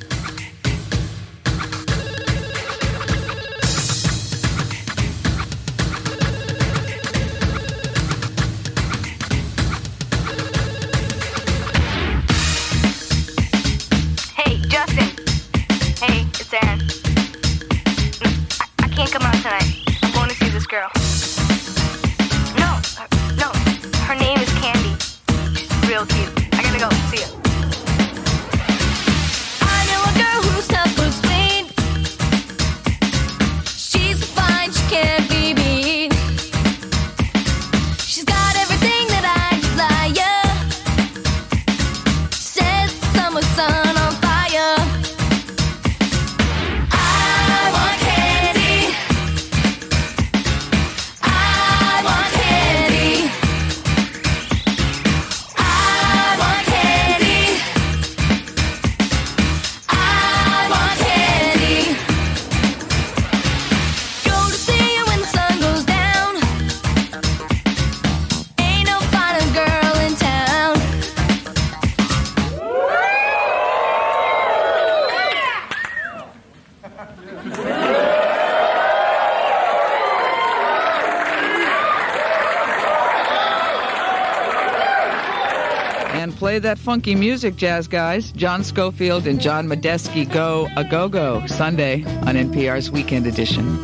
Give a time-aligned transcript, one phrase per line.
[86.53, 88.31] Play that funky music, jazz guys.
[88.33, 93.83] John Scofield and John Medeski go a go go Sunday on NPR's Weekend Edition.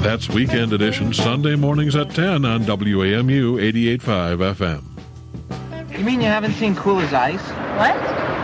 [0.00, 3.62] That's Weekend Edition, Sunday mornings at 10 on WAMU
[4.00, 5.96] 88.5 FM.
[5.96, 7.40] You mean you haven't seen Cool as Ice?
[7.78, 7.94] What?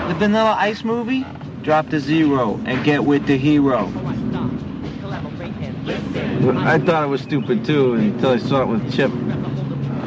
[0.07, 1.27] The Vanilla Ice movie?
[1.63, 3.89] Drop the zero and get with the hero.
[6.65, 9.11] I thought it was stupid too until I saw it with Chip.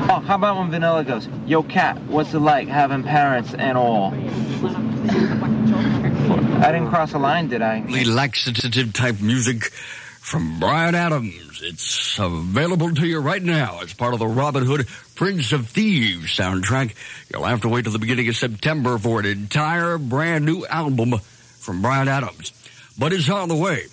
[0.07, 4.13] Oh, how about when Vanilla goes, Yo, cat, what's it like having parents and all?
[6.63, 7.83] I didn't cross a line, did I?
[8.05, 9.65] laxative type music
[10.21, 11.61] from Bryan Adams.
[11.63, 16.35] It's available to you right now as part of the Robin Hood Prince of Thieves
[16.35, 16.93] soundtrack.
[17.31, 21.17] You'll have to wait till the beginning of September for an entire brand new album
[21.17, 22.51] from Bryan Adams.
[22.97, 23.85] But it's on the way,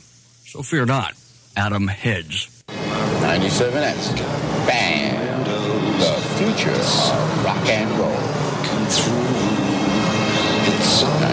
[0.44, 1.15] so fear not.
[1.56, 2.62] Adam Heads.
[2.69, 4.17] 97X.
[4.67, 5.31] Bam.
[5.31, 5.31] The
[6.37, 8.16] future of rock and roll.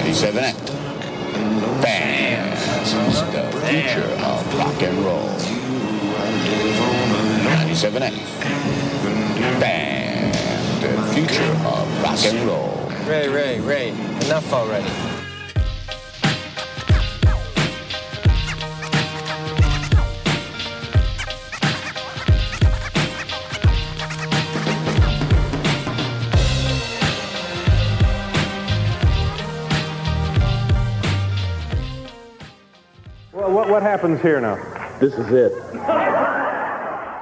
[0.09, 0.55] 97X.
[1.81, 2.49] Bam.
[3.31, 5.29] The future of rock and roll.
[7.43, 8.15] 97X.
[9.59, 10.31] Bam.
[10.81, 12.91] The future of rock and roll.
[13.07, 13.89] Ray, Ray, Ray,
[14.25, 15.08] enough already.
[33.69, 34.55] What, what happens here now?
[34.99, 35.51] This is it.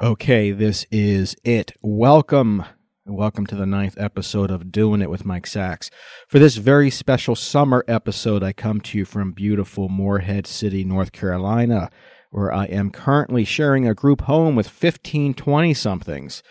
[0.01, 1.73] Okay, this is it.
[1.81, 2.63] Welcome.
[3.05, 5.89] Welcome to the ninth episode of Doing It with Mike Sacks.
[6.29, 11.11] For this very special summer episode, I come to you from beautiful Morehead City, North
[11.11, 11.89] Carolina,
[12.31, 16.43] where I am currently sharing a group home with 15 20 somethings.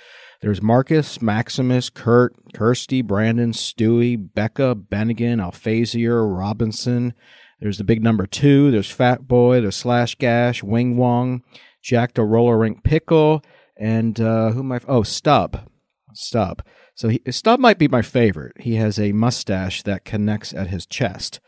[0.42, 7.14] There's Marcus, Maximus, Kurt, Kirsty, Brandon, Stewie, Becca, Bennigan, Alphasier, Robinson.
[7.60, 8.70] There's the big number two.
[8.70, 11.42] There's Fat Boy, there's Slash Gash, Wing Wong,
[11.82, 13.42] Jack the Roller Rink Pickle,
[13.78, 14.80] and uh, who am I?
[14.86, 15.68] Oh, Stub.
[16.14, 16.62] Stub.
[16.94, 18.54] So he, Stub might be my favorite.
[18.60, 21.40] He has a mustache that connects at his chest.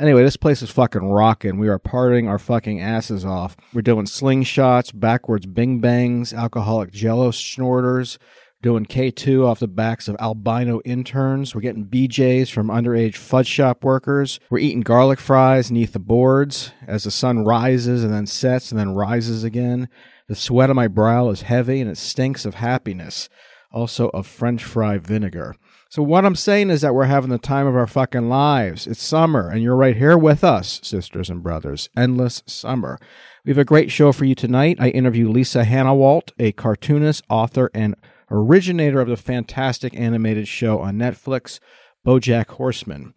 [0.00, 1.58] Anyway, this place is fucking rocking.
[1.58, 3.56] We are partying our fucking asses off.
[3.72, 8.18] We're doing slingshots, backwards bing bangs, alcoholic jello snorters,
[8.62, 11.54] doing K2 off the backs of albino interns.
[11.54, 14.38] We're getting BJs from underage fudge shop workers.
[14.50, 18.78] We're eating garlic fries neath the boards as the sun rises and then sets and
[18.78, 19.88] then rises again.
[20.28, 23.28] The sweat on my brow is heavy and it stinks of happiness,
[23.72, 25.56] also of french fry vinegar.
[25.90, 28.86] So what I'm saying is that we're having the time of our fucking lives.
[28.86, 31.90] It's summer, and you're right here with us, sisters and brothers.
[31.94, 32.98] Endless summer.
[33.44, 34.78] We have a great show for you tonight.
[34.80, 37.94] I interview Lisa Hanawalt, a cartoonist, author, and
[38.32, 41.60] originator of the fantastic animated show on Netflix,
[42.06, 43.14] BoJack Horseman.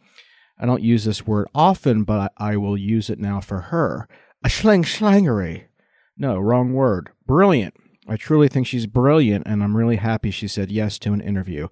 [0.59, 4.07] I don't use this word often, but I will use it now for her.
[4.43, 5.65] A schlang schlangery.
[6.17, 7.09] No, wrong word.
[7.25, 7.75] Brilliant.
[8.07, 11.67] I truly think she's brilliant, and I'm really happy she said yes to an interview.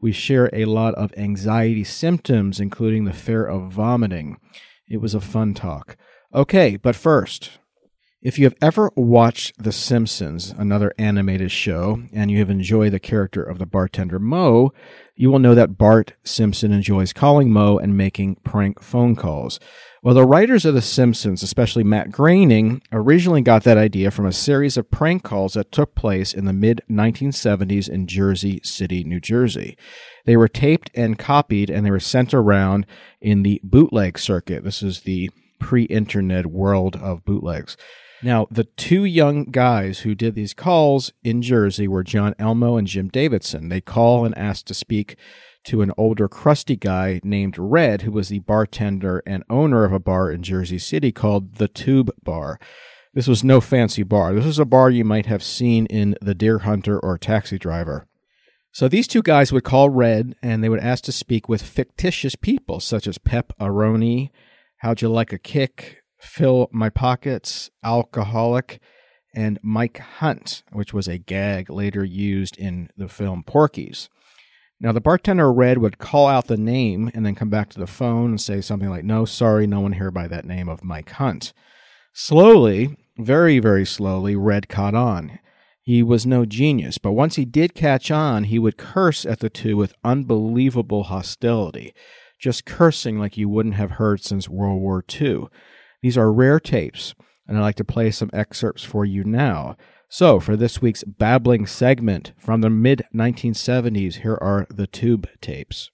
[0.00, 4.36] We share a lot of anxiety symptoms, including the fear of vomiting.
[4.88, 5.96] It was a fun talk.
[6.34, 7.58] Okay, but first,
[8.20, 12.98] if you have ever watched The Simpsons, another animated show, and you have enjoyed the
[12.98, 14.72] character of the bartender Moe,
[15.14, 19.60] you will know that Bart Simpson enjoys calling Moe and making prank phone calls.
[20.02, 24.32] Well, the writers of The Simpsons, especially Matt Groening, originally got that idea from a
[24.32, 29.20] series of prank calls that took place in the mid 1970s in Jersey City, New
[29.20, 29.76] Jersey.
[30.24, 32.84] They were taped and copied, and they were sent around
[33.20, 34.64] in the bootleg circuit.
[34.64, 35.30] This is the
[35.60, 37.76] pre internet world of bootlegs.
[38.22, 42.86] Now, the two young guys who did these calls in Jersey were John Elmo and
[42.86, 43.68] Jim Davidson.
[43.68, 45.16] They call and ask to speak
[45.64, 50.00] to an older, crusty guy named Red, who was the bartender and owner of a
[50.00, 52.58] bar in Jersey City called the Tube Bar.
[53.14, 54.34] This was no fancy bar.
[54.34, 58.06] This was a bar you might have seen in The Deer Hunter or Taxi Driver.
[58.72, 62.36] So these two guys would call Red and they would ask to speak with fictitious
[62.36, 64.30] people such as Pep Aroni,
[64.78, 68.80] How'd You Like a Kick, Fill My Pockets, Alcoholic,
[69.34, 74.08] and Mike Hunt, which was a gag later used in the film Porky's.
[74.80, 77.86] Now, the bartender Red would call out the name and then come back to the
[77.86, 81.10] phone and say something like, No, sorry, no one here by that name of Mike
[81.10, 81.52] Hunt.
[82.12, 85.40] Slowly, very, very slowly, Red caught on.
[85.82, 89.50] He was no genius, but once he did catch on, he would curse at the
[89.50, 91.94] two with unbelievable hostility,
[92.38, 95.46] just cursing like you wouldn't have heard since World War II.
[96.02, 97.14] These are rare tapes,
[97.46, 99.76] and I'd like to play some excerpts for you now.
[100.08, 105.90] So, for this week's babbling segment from the mid 1970s, here are the tube tapes.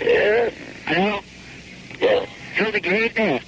[0.00, 0.50] Yeah?
[0.86, 1.20] Hello?
[2.00, 2.26] Yeah.
[2.56, 3.40] Who's the grade there?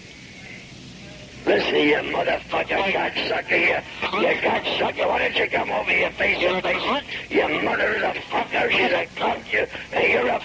[1.47, 6.63] Listen, you motherfucker, cocksucker, you, you cocksucker, why don't you come over here face to
[6.63, 7.05] face?
[7.61, 10.41] Your mother is a fucker, she's a cunt, you, you're a...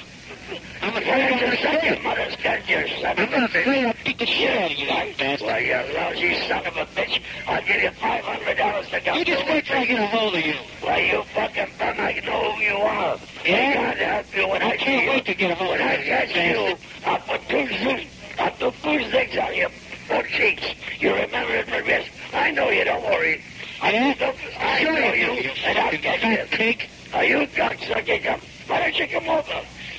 [0.82, 3.16] I'm afraid to suck your mother's cunt, you son.
[3.18, 5.48] I'm afraid I'll beat the shit out of you, you bastard.
[5.48, 9.48] Well, you lousy son of a bitch, I'll give you $500 to come You just
[9.48, 10.56] wait till I get a hold of you.
[10.84, 13.20] Well, you fucking bum, I know who you are.
[13.46, 14.26] Yeah?
[14.36, 15.86] I I, I can't wait to get a hold of you.
[15.86, 18.08] When I get you, I'll put two zoots,
[18.40, 19.70] I'll put two zigs on you.
[20.10, 20.76] Oh, cheeks.
[21.00, 22.10] You remember it for wrist.
[22.34, 23.42] I know you, don't worry.
[23.82, 26.58] I don't, I sure know you, you and I'll get you.
[26.58, 26.90] Pig.
[27.14, 28.24] Are you cocksucker?
[28.24, 28.42] Come.
[28.68, 29.44] Why don't you come over?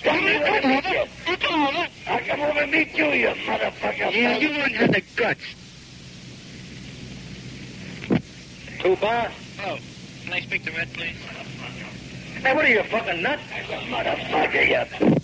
[0.02, 0.44] Come over.
[0.44, 1.38] Come over.
[1.38, 1.88] Come over.
[2.06, 4.05] I'll come over and meet you, you motherfucker.
[4.16, 5.40] Yeah, you wouldn't have the guts.
[8.80, 9.30] Two bar?
[9.60, 9.78] Oh.
[10.24, 11.16] Can I speak to Red, please?
[12.40, 13.38] Hey, what are you, fucking nut?
[13.90, 15.16] Motherfucker, you.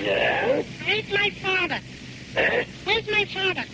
[0.00, 0.62] Yeah?
[0.84, 1.80] Where's my father?
[2.36, 2.64] Eh?
[2.84, 3.64] Where's my father?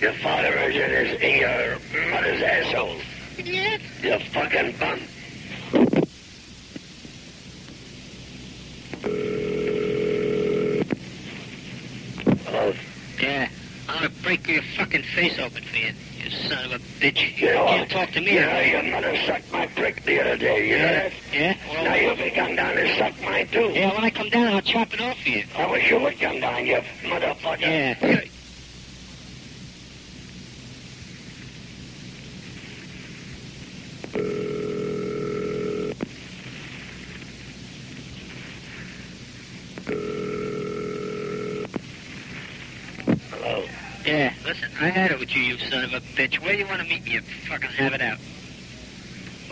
[0.00, 1.78] Your father is in, his, in your
[2.10, 2.96] mother's asshole.
[3.42, 3.80] Yes?
[4.02, 5.00] You fucking bum.
[12.46, 12.72] Hello?
[13.20, 13.48] Yeah.
[13.88, 17.38] I'm gonna break your fucking face open for you, you son of a bitch.
[17.38, 18.34] You know, can't talk to me.
[18.34, 21.12] You know, your mother sucked my prick the other day, you know that?
[21.32, 21.56] Yeah?
[21.68, 23.70] Well, Now you can come down and suck mine too.
[23.74, 25.44] yeah, when I come down, I'll chop it off for you.
[25.56, 27.60] I wish you would come down, you motherfucker.
[27.60, 28.24] Yeah.
[43.30, 43.64] Hello?
[44.04, 46.40] Yeah, listen, I had it with you, you son of a bitch.
[46.42, 47.12] Where do you want to meet me?
[47.12, 48.18] You fucking have it out.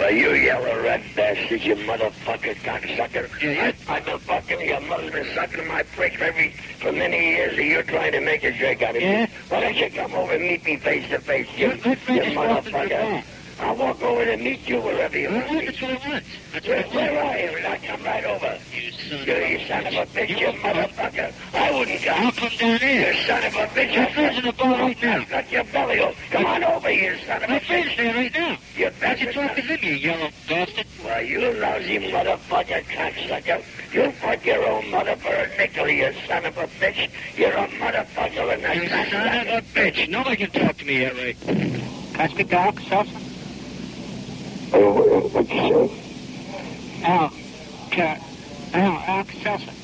[0.02, 3.30] Well, you yellow red bastard, you motherfucker cocksucker.
[3.40, 7.56] Yeah, I've been fucking your mother's been sucking my prick for every for many years,
[7.56, 9.26] and you're trying to make a drink out of Yeah?
[9.26, 9.32] me.
[9.48, 11.86] Why don't you come over and meet me face to face, you, you just
[12.36, 13.24] walked into motherfucker?
[13.60, 16.24] I'll walk over to meet you wherever you want that's what I want.
[16.52, 17.56] That's Where, what I where are you?
[17.58, 18.58] And I'll come right over.
[18.74, 19.50] You son of You, a...
[19.52, 21.32] you son of a bitch, you motherfucker.
[21.54, 22.26] I wouldn't come.
[22.26, 23.14] I'll come down You here.
[23.26, 23.96] son of a bitch.
[23.96, 25.16] My friend's in the bar right now.
[25.20, 26.00] I've got your belly.
[26.00, 27.96] Oh, come on over here, son of My a friend's bitch.
[27.96, 28.58] there right now.
[28.76, 29.34] You Why don't you bastard.
[29.34, 30.86] talk to him, you yellow bastard?
[31.04, 33.62] Well, you lousy motherfucker, cocksucker.
[33.92, 37.10] You fuck your own mother for a nickel, you son of a bitch.
[37.36, 40.08] You're a motherfucker and You a son of a bitch.
[40.08, 41.34] Nobody can talk to me that way.
[41.34, 42.28] Can I
[44.72, 45.32] speak to Al Selson?
[45.32, 47.04] What'd you say?
[47.04, 47.32] Al.
[47.90, 48.20] Can
[48.74, 49.74] Al, Al Selson.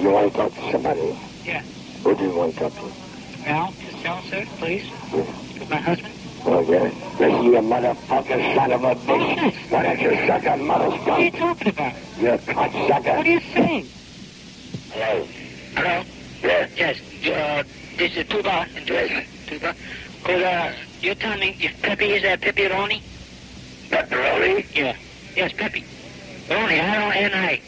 [0.00, 1.16] You want to talk to somebody?
[1.44, 1.62] Yeah.
[2.02, 3.48] Who do you want to talk to?
[3.48, 4.90] Al Selson, please.
[5.12, 6.14] With my husband.
[6.46, 6.90] Oh, yeah.
[7.18, 9.70] Listen, you motherfucker, son of a bitch.
[9.70, 11.94] Why don't you suck a mother's What are you talking about?
[12.18, 13.16] You cocksucker.
[13.16, 13.88] What are you saying?
[14.90, 15.26] Hello?
[15.74, 16.04] Hello?
[16.42, 16.68] Yeah.
[16.76, 17.62] Yes, uh,
[17.96, 18.66] this is Tuba.
[18.86, 19.26] Yes.
[19.46, 19.74] Tuba.
[20.24, 23.00] Could, uh, you tell me if Pepe is that pepperoni?
[23.90, 24.64] Pepperoni?
[24.74, 24.96] Yeah.
[25.36, 25.84] Yes, Pepe.
[26.50, 27.60] Ronnie, R-O-N-I.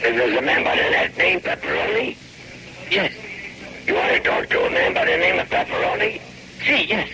[0.00, 2.16] There's a man by that name, Pepperoni?
[2.90, 3.12] Yes.
[3.86, 6.20] You want to talk to a man by the name of Pepperoni?
[6.64, 7.08] See, yes.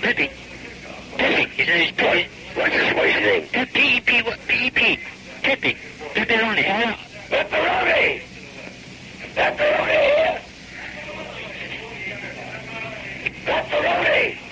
[0.00, 0.30] Pepe.
[1.16, 1.48] Pepe.
[1.56, 2.28] His name is Pepe.
[2.54, 3.66] What's his wife's name?
[3.66, 4.38] P-E-P, what?
[4.46, 4.98] P-E-P.
[5.42, 5.76] Pepe.
[6.14, 6.62] Pepperoni.
[7.28, 8.22] Pepperoni!
[9.34, 10.40] Pepperoni!
[13.44, 14.43] Pepperoni!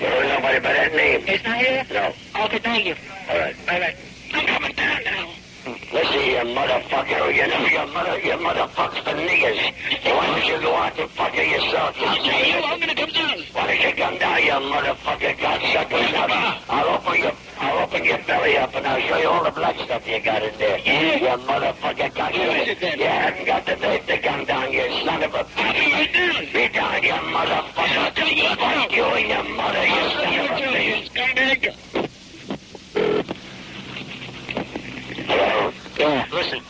[0.00, 1.24] You don't know nobody by that name?
[1.26, 1.84] It's not here?
[1.90, 2.12] No.
[2.44, 2.94] Okay, thank you.
[3.28, 3.66] All right.
[3.66, 3.94] Bye-bye.
[4.32, 5.77] I'm coming down now.
[5.90, 7.34] Listen, you motherfucker.
[7.34, 9.72] You know your mother, your motherfucks for niggers.
[10.04, 11.96] Why don't you go out and fuck it yourself?
[11.98, 13.38] You I'll tell you, I'm gonna come down.
[13.52, 16.12] Why don't you come down, you motherfucker, cocksucker?
[16.12, 19.50] Now, I'll open your, I'll open your belly up and I'll show you all the
[19.50, 20.78] black stuff you got in there.
[20.78, 21.14] Yeah?
[21.16, 25.46] You motherfucker, it You haven't got the nerve to come down, you son of a
[25.56, 26.52] I'll be right down.
[26.52, 27.98] Be down, you motherfucker.
[27.98, 31.08] I'll tell you what Fuck you and your mother, you son you of a bitch.
[31.08, 31.74] scumbag.
[35.28, 35.72] Hello?
[35.98, 36.60] Yeah, listen.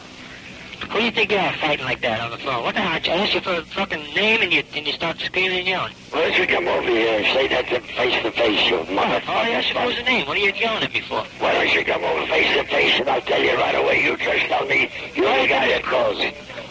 [0.88, 2.62] Who do you think you are fighting like that on the phone?
[2.62, 2.98] What the hell?
[3.12, 5.92] I ask you for a fucking name and you and you start screaming and yelling.
[6.10, 9.28] Why don't you come over here and say that to face to face, you motherfucker?
[9.28, 10.26] Oh, I asked you his name.
[10.26, 11.24] What are you yelling at me for?
[11.40, 14.02] Why don't you come over face to face and I'll tell you right away.
[14.02, 16.18] You just tell me you're the guy that calls.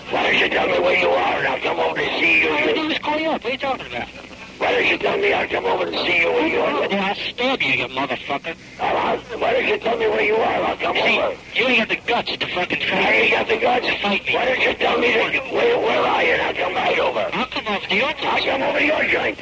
[0.10, 2.50] Why don't you tell me where you are and I'll come over to see you?
[2.50, 3.44] All I you do is call you up.
[3.44, 4.08] What are you talking about?
[4.58, 6.90] why don't you tell me I'll come over to see you where you are?
[6.90, 8.54] Then I'll stab you, you motherfucker.
[9.40, 10.62] Why don't you tell me where you are?
[10.62, 11.38] I'll come See, over.
[11.56, 13.88] you ain't got the guts to fucking I fight ain't got the guts.
[13.88, 14.36] To fight me.
[14.36, 17.30] Why don't you tell me that, where, where are you and I'll come right over.
[17.32, 19.40] I'll come over to your I'll come over to your joint.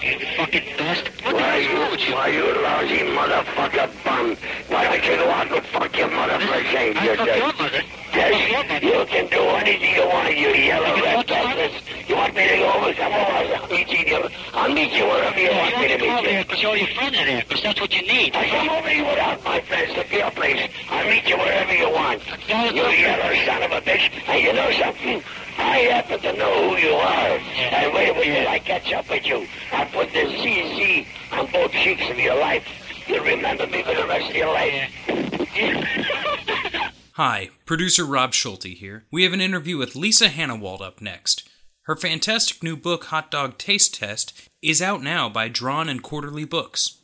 [0.00, 1.12] You fucking bastard.
[1.22, 4.36] What the Why hell's wrong with you, why you lousy motherfucker bum?
[4.68, 6.96] Why don't you go out and fuck your mother for a change?
[6.96, 7.82] I fuck your mother.
[7.84, 11.21] I Yes, you can do anything you want, you yellow red
[11.68, 12.02] fuck your mother?
[12.02, 12.08] bastards.
[12.08, 12.92] You want me to go over?
[12.94, 13.54] Come over.
[13.54, 14.28] I'll meet you.
[14.54, 16.32] I'll meet you wherever you You want me want to to come meet over you.
[16.34, 18.34] here because all your friends are there, because that's what you need.
[18.36, 20.70] I come over here without my friends to your place.
[20.90, 22.22] I'll meet you wherever you want.
[22.48, 24.10] You yellow son of a bitch.
[24.28, 25.22] And you know something?
[25.58, 27.38] I happen to know who you are.
[27.38, 29.46] And wait till I catch up with you.
[29.72, 32.64] I put the CC on both cheeks of your life.
[33.06, 34.90] You'll remember me for the rest of your life.
[37.16, 39.04] Hi, producer Rob Schulte here.
[39.10, 41.46] We have an interview with Lisa Hanawalt up next.
[41.86, 46.44] Her fantastic new book, Hot Dog Taste Test, is out now by Drawn and Quarterly
[46.44, 46.98] Books.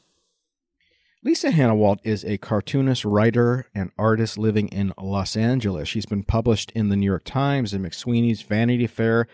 [1.24, 5.88] Lisa Hanawalt is a cartoonist, writer, and artist living in Los Angeles.
[5.88, 9.26] She's been published in the New York Times and McSweeney's Vanity Fair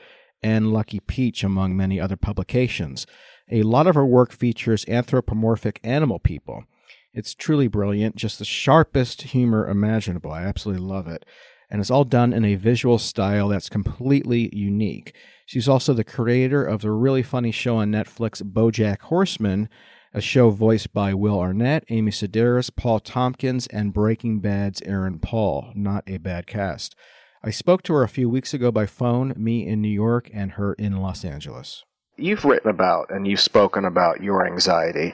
[0.43, 3.07] and Lucky Peach, among many other publications.
[3.53, 6.65] A lot of her work features anthropomorphic animal people.
[7.13, 10.33] It's truly brilliant, just the sharpest humor imaginable.
[10.33, 11.27] I absolutely love it.
[11.71, 15.15] And it's all done in a visual style that's completely unique.
[15.45, 19.69] She's also the creator of the really funny show on Netflix, Bojack Horseman,
[20.13, 25.73] a show voiced by Will Arnett, Amy Sedaris, Paul Tompkins, and Breaking Bad's Aaron Paul.
[25.75, 26.95] Not a bad cast.
[27.43, 30.53] I spoke to her a few weeks ago by phone, me in New York and
[30.53, 31.85] her in Los Angeles.
[32.17, 35.13] You've written about and you've spoken about your anxiety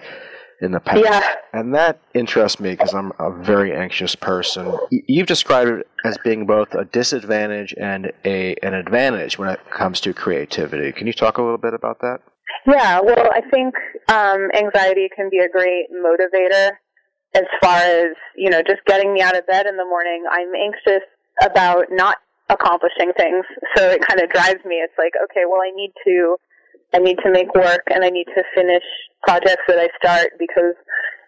[0.61, 1.03] in the past.
[1.03, 1.35] Yeah.
[1.53, 4.77] And that interests me because I'm a very anxious person.
[4.91, 10.01] You've described it as being both a disadvantage and a an advantage when it comes
[10.03, 10.93] to creativity.
[10.93, 12.21] Can you talk a little bit about that?
[12.67, 13.75] Yeah, well, I think
[14.09, 16.73] um, anxiety can be a great motivator
[17.35, 20.25] as far as, you know, just getting me out of bed in the morning.
[20.31, 21.07] I'm anxious
[21.43, 22.17] about not
[22.49, 23.45] accomplishing things.
[23.77, 24.77] So it kind of drives me.
[24.77, 26.37] It's like, okay, well, I need to,
[26.95, 28.83] I need to make work and I need to finish
[29.23, 30.75] projects that I start because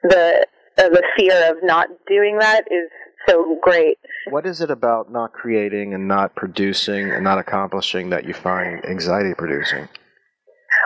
[0.02, 0.47] the,
[0.78, 2.90] uh, the fear of not doing that is
[3.28, 3.99] so great.
[4.31, 8.85] What is it about not creating and not producing and not accomplishing that you find
[8.85, 9.88] anxiety producing?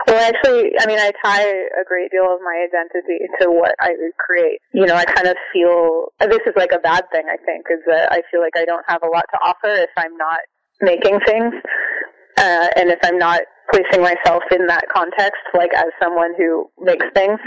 [0.05, 3.91] Well, actually, I mean, I tie a great deal of my identity to what I
[4.17, 4.59] create.
[4.73, 7.23] You know, I kind of feel this is like a bad thing.
[7.27, 9.89] I think is that I feel like I don't have a lot to offer if
[9.97, 10.39] I'm not
[10.81, 11.53] making things,
[12.37, 13.41] uh, and if I'm not
[13.71, 17.39] placing myself in that context, like as someone who makes things.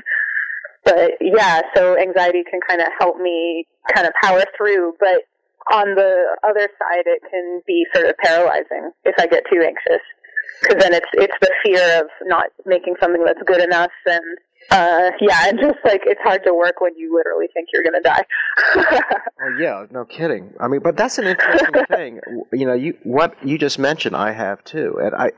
[0.85, 5.23] But yeah, so anxiety can kind of help me kind of power through, but
[5.73, 10.03] on the other side, it can be sort of paralyzing if I get too anxious
[10.62, 14.39] because then it's it's the fear of not making something that's good enough and
[14.71, 17.95] uh yeah and just like it's hard to work when you literally think you're going
[17.95, 18.25] to die
[19.38, 22.21] well, yeah no kidding i mean but that's an interesting thing
[22.52, 25.31] you know you what you just mentioned i have too and i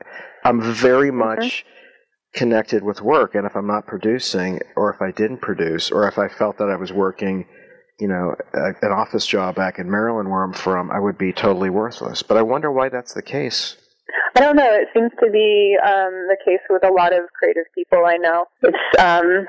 [0.45, 1.19] i'm very Mm-hmm.
[1.19, 2.39] much mm-hmm.
[2.39, 6.19] connected with work and if i'm not producing or if i didn't produce or if
[6.19, 7.47] i felt that i was working
[8.01, 11.33] you know a, an office job back in maryland where i'm from i would be
[11.33, 13.77] totally worthless but i wonder why that's the case
[14.35, 14.73] I don't know.
[14.73, 18.47] It seems to be um, the case with a lot of creative people I know.
[18.63, 19.47] It's um,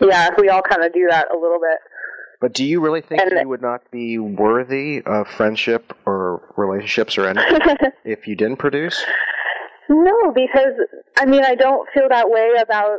[0.00, 1.78] yeah, we all kind of do that a little bit.
[2.40, 7.26] But do you really think you would not be worthy of friendship or relationships or
[7.26, 9.02] anything if you didn't produce?
[9.88, 10.74] No, because
[11.18, 12.98] I mean I don't feel that way about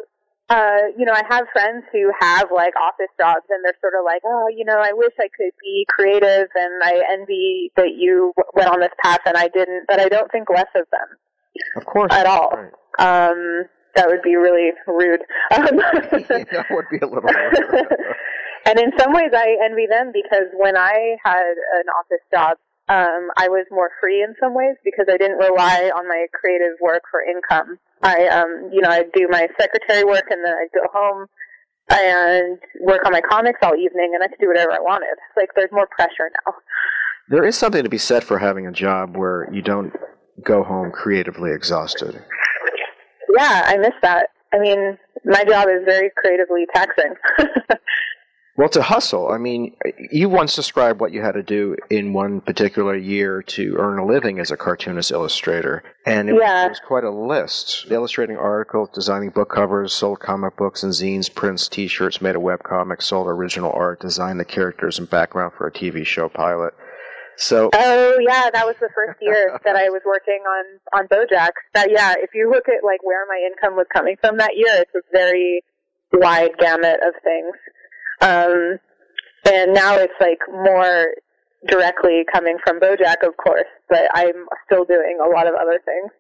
[0.50, 4.06] uh, you know, I have friends who have like office jobs and they're sort of
[4.06, 8.34] like, oh, you know, I wish I could be creative and I envy that you
[8.38, 11.18] w- went on this path and I didn't, but I don't think less of them.
[11.76, 12.14] Of course.
[12.14, 12.52] At all.
[12.52, 12.72] Right.
[13.00, 15.22] Um, that would be really rude.
[15.52, 17.88] Um, that would be a little rude.
[18.66, 22.58] and in some ways I envy them because when I had an office job,
[22.90, 26.78] um, I was more free in some ways because I didn't rely on my creative
[26.82, 27.80] work for income.
[28.02, 31.28] I, um, you know, I'd do my secretary work and then I'd go home
[31.90, 35.10] and work on my comics all evening and I could do whatever I wanted.
[35.12, 36.54] It's like there's more pressure now.
[37.30, 39.94] There is something to be said for having a job where you don't
[40.44, 42.24] go home creatively exhausted.
[43.36, 44.30] Yeah, I miss that.
[44.54, 47.14] I mean, my job is very creatively taxing.
[48.58, 49.76] Well, to hustle, I mean,
[50.12, 54.06] you once described what you had to do in one particular year to earn a
[54.06, 56.64] living as a cartoonist illustrator, and it, Yeah.
[56.64, 57.86] was, it was quite a list.
[57.92, 62.64] Illustrating articles, designing book covers, sold comic books and zines, prints, T-shirts, made a web
[62.64, 66.74] comic, sold original art, designed the characters and background for a TV show pilot.
[67.36, 71.52] So, Oh yeah, that was the first year that I was working on on BoJack.
[71.76, 74.82] That yeah, if you look at like where my income was coming from that year,
[74.82, 75.62] it's a very
[76.12, 77.54] wide gamut of things.
[78.22, 78.80] Um,
[79.46, 81.08] and now it's like more
[81.68, 86.12] directly coming from BoJack, of course, but I'm still doing a lot of other things.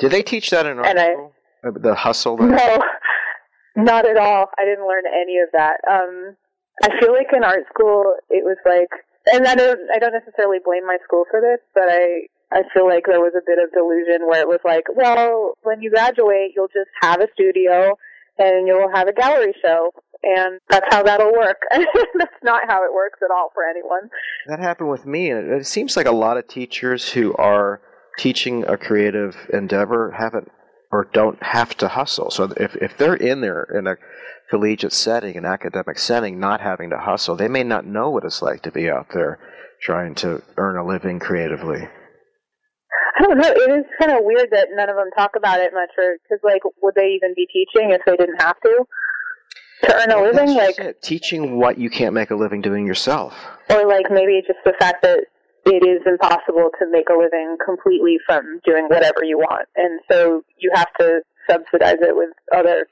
[0.00, 1.32] did they teach that in art And I- school?
[1.64, 2.36] The hustle.
[2.36, 2.82] No,
[3.76, 4.46] not at all.
[4.58, 5.80] I didn't learn any of that.
[5.90, 6.36] Um,
[6.82, 8.90] I feel like in art school it was like,
[9.32, 12.86] and I don't, I don't necessarily blame my school for this, but I, I feel
[12.86, 16.52] like there was a bit of delusion where it was like, well, when you graduate,
[16.54, 17.96] you'll just have a studio
[18.38, 19.90] and you'll have a gallery show,
[20.24, 21.62] and that's how that'll work.
[21.70, 24.08] that's not how it works at all for anyone.
[24.46, 27.80] That happened with me, and it, seems like a lot of teachers who are
[28.18, 30.50] teaching a creative endeavor haven't
[30.92, 32.30] or don't have to hustle.
[32.30, 33.96] So if if they're in there in a
[34.50, 38.42] collegiate setting, an academic setting, not having to hustle, they may not know what it's
[38.42, 39.38] like to be out there
[39.82, 41.88] trying to earn a living creatively.
[43.16, 43.48] I don't know.
[43.48, 46.40] It is kind of weird that none of them talk about it much, or because
[46.42, 48.84] like, would they even be teaching if they didn't have to
[49.86, 50.54] to earn a living?
[50.54, 53.34] Like, Yeah, teaching what you can't make a living doing yourself.
[53.70, 55.20] or like maybe just the fact that
[55.66, 60.42] it is impossible to make a living completely from doing whatever you want, and so
[60.58, 62.86] you have to subsidize it with other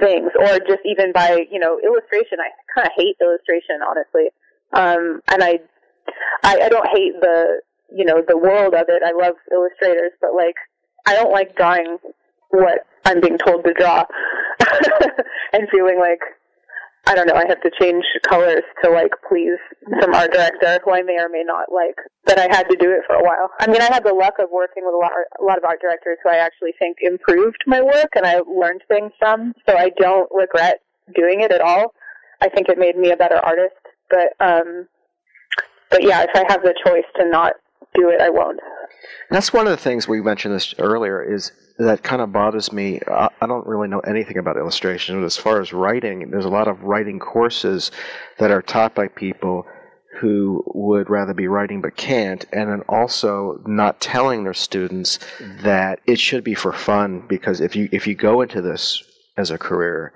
[0.00, 2.38] things, or just even by you know illustration.
[2.40, 4.30] I kind of hate illustration, honestly,
[4.72, 5.58] um, and I,
[6.42, 7.60] I I don't hate the
[7.94, 9.02] you know the world of it.
[9.04, 10.56] I love illustrators, but like
[11.06, 11.98] I don't like drawing
[12.48, 14.04] what I'm being told to draw,
[15.52, 16.20] and feeling like
[17.06, 19.58] I don't know, I have to change colors to like please
[20.00, 21.96] some art director who I may or may not like.
[22.24, 23.50] But I had to do it for a while.
[23.60, 25.80] I mean, I had the luck of working with a lot, a lot of art
[25.82, 29.52] directors who I actually think improved my work and I learned things from.
[29.68, 30.80] So I don't regret
[31.14, 31.92] doing it at all.
[32.40, 33.76] I think it made me a better artist.
[34.08, 34.88] But um,
[35.90, 37.52] but yeah, if I have the choice to not
[37.94, 38.60] do it, I won't.
[39.28, 42.72] And that's one of the things we mentioned this earlier is that kind of bothers
[42.72, 43.00] me.
[43.08, 46.50] I, I don't really know anything about illustration, but as far as writing, there's a
[46.50, 47.90] lot of writing courses
[48.38, 49.66] that are taught by people
[50.20, 55.18] who would rather be writing but can't, and then also not telling their students
[55.62, 59.02] that it should be for fun because if you if you go into this
[59.36, 60.12] as a career,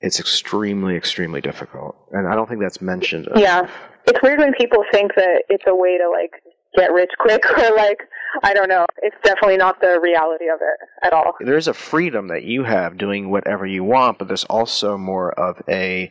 [0.00, 3.28] it's extremely extremely difficult, and I don't think that's mentioned.
[3.36, 3.68] Yeah.
[4.08, 6.42] It's weird when people think that it's a way to like
[6.76, 7.98] get rich quick or like
[8.42, 8.86] I don't know.
[9.02, 11.34] It's definitely not the reality of it at all.
[11.40, 15.62] There's a freedom that you have doing whatever you want, but there's also more of
[15.68, 16.10] a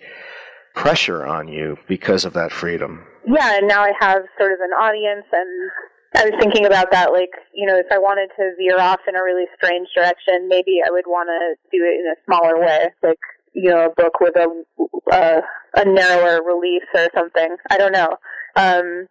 [0.74, 3.06] pressure on you because of that freedom.
[3.28, 5.72] Yeah, and now I have sort of an audience and
[6.16, 9.16] I was thinking about that like, you know, if I wanted to veer off in
[9.16, 12.90] a really strange direction, maybe I would want to do it in a smaller way,
[13.04, 13.20] like
[13.54, 14.64] you know, a book with a
[15.12, 15.42] uh,
[15.76, 17.56] a narrower release or something.
[17.70, 18.18] I don't know.
[18.56, 19.08] Um,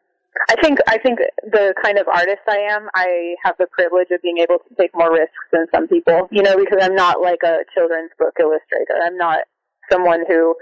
[0.50, 4.20] I think I think the kind of artist I am, I have the privilege of
[4.22, 6.28] being able to take more risks than some people.
[6.30, 8.98] You know, because I'm not like a children's book illustrator.
[9.02, 9.40] I'm not
[9.90, 10.54] someone who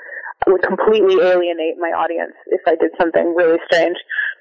[0.47, 3.97] would completely alienate my audience if I did something really strange.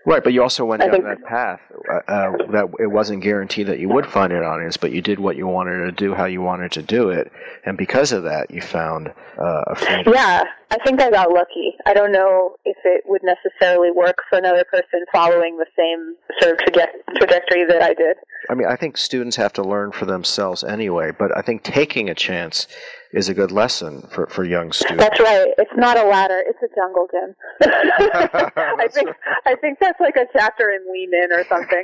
[0.06, 1.60] Right, but you also went down that path
[1.90, 5.20] uh, uh, that it wasn't guaranteed that you would find an audience, but you did
[5.20, 7.32] what you wanted to do, how you wanted to do it,
[7.66, 10.14] and because of that, you found uh, a freedom.
[10.14, 11.76] Yeah, I think I got lucky.
[11.86, 16.54] I don't know if it would necessarily work for another person following the same sort
[16.54, 18.18] of traje- trajectory that I did.
[18.50, 22.10] I mean, I think students have to learn for themselves anyway, but I think taking
[22.10, 22.68] a chance
[23.14, 25.04] is a good lesson for, for young students.
[25.04, 25.48] That's right.
[25.58, 26.44] It's not a ladder.
[26.46, 27.36] It's a jungle gym.
[27.62, 29.10] I think
[29.46, 31.84] I think that's like a chapter in Lean In or something.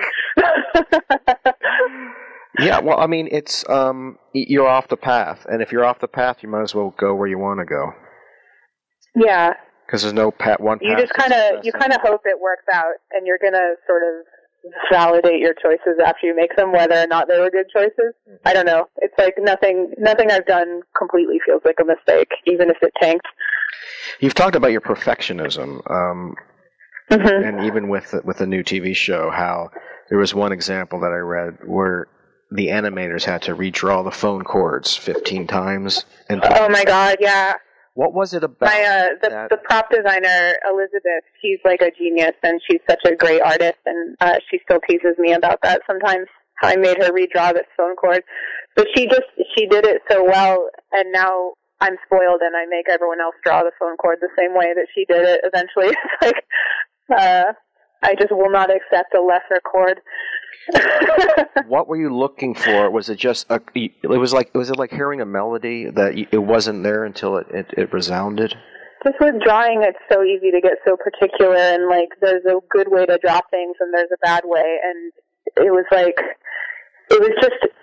[2.59, 6.07] Yeah, well, I mean, it's um, you're off the path, and if you're off the
[6.07, 7.91] path, you might as well go where you want to go
[9.17, 9.53] yeah,
[9.85, 10.79] because there's no pat one.
[10.81, 14.03] you just kind of you kind of hope it works out, and you're gonna sort
[14.03, 14.25] of
[14.91, 18.13] validate your choices after you make them, whether or not they were good choices.
[18.45, 18.87] I don't know.
[18.97, 23.27] It's like nothing nothing I've done completely feels like a mistake, even if it tanked.
[24.19, 26.35] You've talked about your perfectionism, um,
[27.09, 27.41] Mm-hmm.
[27.45, 29.69] and even with the, with the new TV show, how
[30.09, 32.09] there was one example that I read where
[32.51, 36.03] the animators had to redraw the phone cords 15 times.
[36.27, 37.53] And Oh my god, yeah.
[37.97, 38.69] What was it about?
[38.69, 43.15] My uh, the the prop designer Elizabeth, she's like a genius, and she's such a
[43.15, 46.27] great artist, and uh, she still teases me about that sometimes.
[46.61, 48.21] How I made her redraw this phone cord,
[48.75, 52.85] but she just she did it so well, and now I'm spoiled, and I make
[52.87, 55.41] everyone else draw the phone cord the same way that she did it.
[55.43, 55.89] Eventually,
[56.21, 56.45] it's like
[57.17, 57.53] uh,
[58.03, 60.01] I just will not accept a lesser chord.
[61.67, 62.89] what were you looking for?
[62.89, 63.61] Was it just a?
[63.75, 67.37] It was like was it like hearing a melody that y- it wasn't there until
[67.37, 68.55] it, it, it resounded?
[69.03, 72.87] just with drawing, it's so easy to get so particular, and like there's a good
[72.89, 75.13] way to draw things, and there's a bad way, and
[75.57, 76.19] it was like
[77.09, 77.73] it was just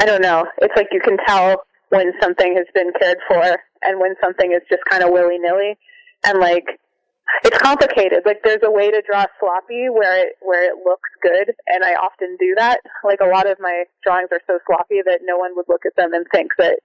[0.00, 0.46] I don't know.
[0.58, 4.62] It's like you can tell when something has been cared for, and when something is
[4.70, 5.76] just kind of willy nilly,
[6.26, 6.64] and like
[7.44, 8.22] it's complicated.
[8.24, 11.94] Like there's a way to draw sloppy where it where it looks good, and I
[11.94, 12.80] often do that.
[13.04, 15.96] Like a lot of my drawings are so sloppy that no one would look at
[15.96, 16.78] them and think that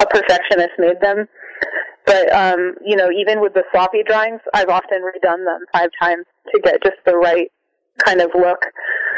[0.00, 1.26] a perfectionist made them.
[2.06, 6.26] But um, you know, even with the sloppy drawings, I've often redone them five times
[6.52, 7.50] to get just the right
[8.04, 8.60] kind of look.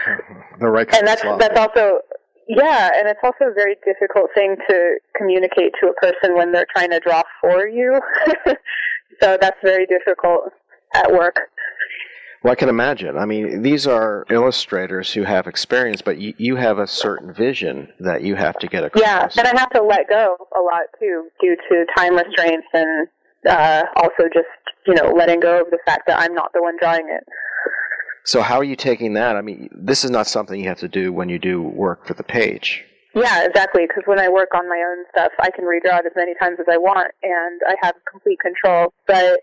[0.58, 1.98] The right kind And that's that's also
[2.48, 6.66] yeah, and it's also a very difficult thing to communicate to a person when they're
[6.74, 8.00] trying to draw for you.
[9.20, 10.52] so that's very difficult
[10.96, 11.36] at work.
[12.42, 13.16] Well, I can imagine.
[13.16, 17.88] I mean, these are illustrators who have experience, but you, you have a certain vision
[18.00, 19.02] that you have to get across.
[19.02, 23.08] Yeah, and I have to let go a lot too, due to time restraints and
[23.48, 24.46] uh, also just
[24.86, 27.24] you know letting go of the fact that I'm not the one drawing it.
[28.24, 29.36] So how are you taking that?
[29.36, 32.14] I mean, this is not something you have to do when you do work for
[32.14, 32.84] the page.
[33.14, 33.86] Yeah, exactly.
[33.86, 36.58] Because when I work on my own stuff, I can redraw it as many times
[36.60, 38.92] as I want, and I have complete control.
[39.06, 39.40] But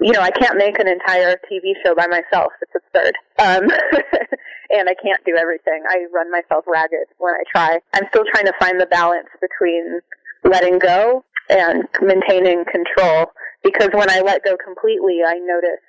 [0.00, 2.52] you know, I can't make an entire TV show by myself.
[2.62, 3.14] It's absurd.
[3.38, 3.64] Um,
[4.70, 5.82] and I can't do everything.
[5.88, 7.78] I run myself ragged when I try.
[7.94, 10.00] I'm still trying to find the balance between
[10.44, 13.26] letting go and maintaining control.
[13.64, 15.82] Because when I let go completely, I notice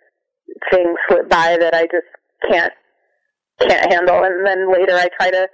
[0.71, 2.09] things slip by that I just
[2.49, 2.73] can't
[3.59, 5.49] can't handle, and then later I try to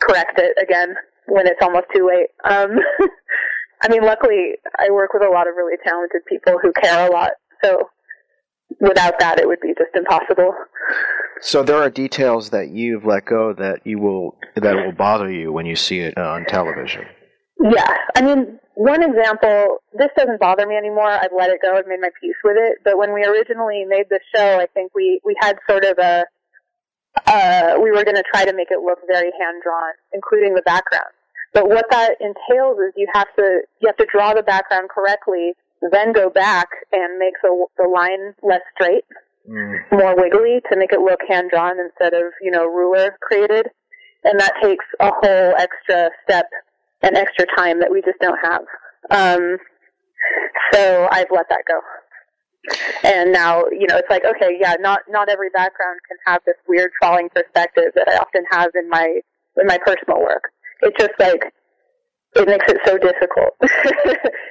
[0.00, 0.96] correct it again
[1.28, 2.28] when it's almost too late.
[2.44, 2.76] Um,
[3.82, 7.12] I mean, luckily, I work with a lot of really talented people who care a
[7.12, 7.32] lot.
[7.66, 7.90] So
[8.80, 10.54] without that, it would be just impossible.
[11.40, 15.52] So there are details that you've let go that you will that will bother you
[15.52, 17.04] when you see it on television.
[17.60, 19.78] Yeah, I mean, one example.
[19.92, 21.10] This doesn't bother me anymore.
[21.10, 21.76] I've let it go.
[21.76, 22.78] I've made my peace with it.
[22.84, 26.24] But when we originally made the show, I think we we had sort of a.
[27.26, 30.62] Uh, we were going to try to make it look very hand drawn, including the
[30.62, 31.08] background.
[31.54, 35.54] But what that entails is you have to you have to draw the background correctly,
[35.92, 39.04] then go back and make the the line less straight,
[39.92, 43.68] more wiggly to make it look hand drawn instead of you know ruler created,
[44.24, 46.46] and that takes a whole extra step
[47.02, 48.62] and extra time that we just don't have.
[49.10, 49.58] Um,
[50.72, 51.80] so I've let that go.
[53.04, 56.56] And now, you know, it's like, okay, yeah, not not every background can have this
[56.66, 59.20] weird falling perspective that I often have in my
[59.56, 60.50] in my personal work.
[60.82, 61.52] It's just like
[62.36, 63.56] it makes it so difficult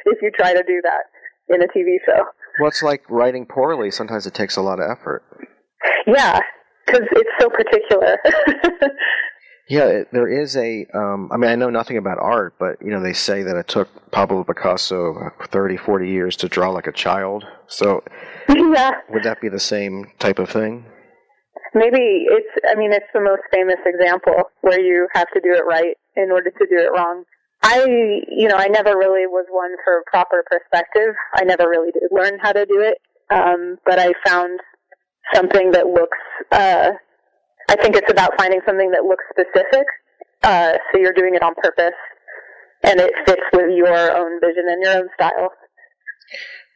[0.06, 1.06] if you try to do that
[1.50, 2.24] in a TV show.
[2.60, 3.92] Well, it's like writing poorly.
[3.92, 5.24] Sometimes it takes a lot of effort.
[6.08, 6.40] Yeah,
[6.86, 8.18] because it's so particular.
[9.68, 10.86] Yeah, it, there is a.
[10.94, 13.68] Um, I mean, I know nothing about art, but you know, they say that it
[13.68, 17.46] took Pablo Picasso 30, 40 years to draw like a child.
[17.66, 18.04] So,
[18.50, 20.86] yeah, would that be the same type of thing?
[21.76, 22.48] maybe it's.
[22.68, 26.32] I mean, it's the most famous example where you have to do it right in
[26.32, 27.24] order to do it wrong.
[27.68, 27.84] I,
[28.30, 31.16] you know, I never really was one for proper perspective.
[31.34, 33.00] I never really did learn how to do it.
[33.34, 34.60] Um, but I found
[35.34, 36.18] something that looks.
[36.52, 36.92] Uh,
[37.68, 39.88] I think it's about finding something that looks specific.
[40.44, 41.98] Uh, so you're doing it on purpose,
[42.84, 45.50] and it fits with your own vision and your own style.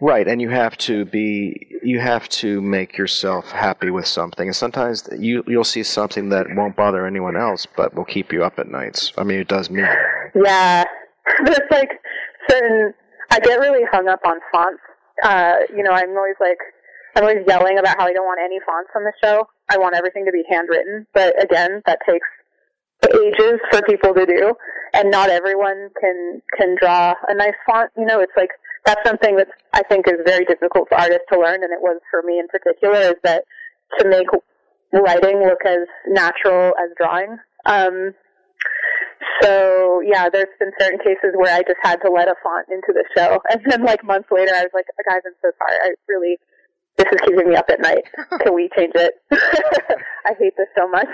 [0.01, 1.67] Right, and you have to be.
[1.83, 6.47] You have to make yourself happy with something, and sometimes you you'll see something that
[6.55, 9.11] won't bother anyone else, but will keep you up at nights.
[9.17, 9.83] I mean, it does me.
[10.35, 10.85] Yeah,
[11.43, 11.89] there's like
[12.49, 12.93] certain.
[13.29, 14.81] I get really hung up on fonts.
[15.21, 16.59] Uh, you know, I'm always like,
[17.17, 19.49] I'm always yelling about how I don't want any fonts on the show.
[19.69, 22.27] I want everything to be handwritten, but again, that takes
[23.03, 24.53] ages for people to do,
[24.93, 27.91] and not everyone can can draw a nice font.
[27.97, 28.49] You know, it's like
[28.85, 31.99] that's something that I think is very difficult for artists to learn, and it was
[32.09, 33.43] for me in particular, is that
[33.99, 34.27] to make
[34.93, 37.37] writing look as natural as drawing.
[37.65, 38.13] Um,
[39.41, 42.91] so yeah, there's been certain cases where I just had to let a font into
[42.93, 45.77] the show, and then like months later, I was like, guys, I'm so sorry.
[45.83, 46.37] I really,
[46.97, 48.03] this is keeping me up at night.
[48.43, 49.13] Can we change it?
[49.31, 51.07] I hate this so much.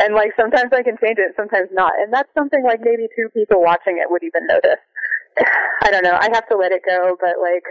[0.00, 3.28] And like sometimes I can change it, sometimes not, and that's something like maybe two
[3.34, 4.80] people watching it would even notice.
[5.82, 6.16] I don't know.
[6.18, 7.64] I have to let it go, but like,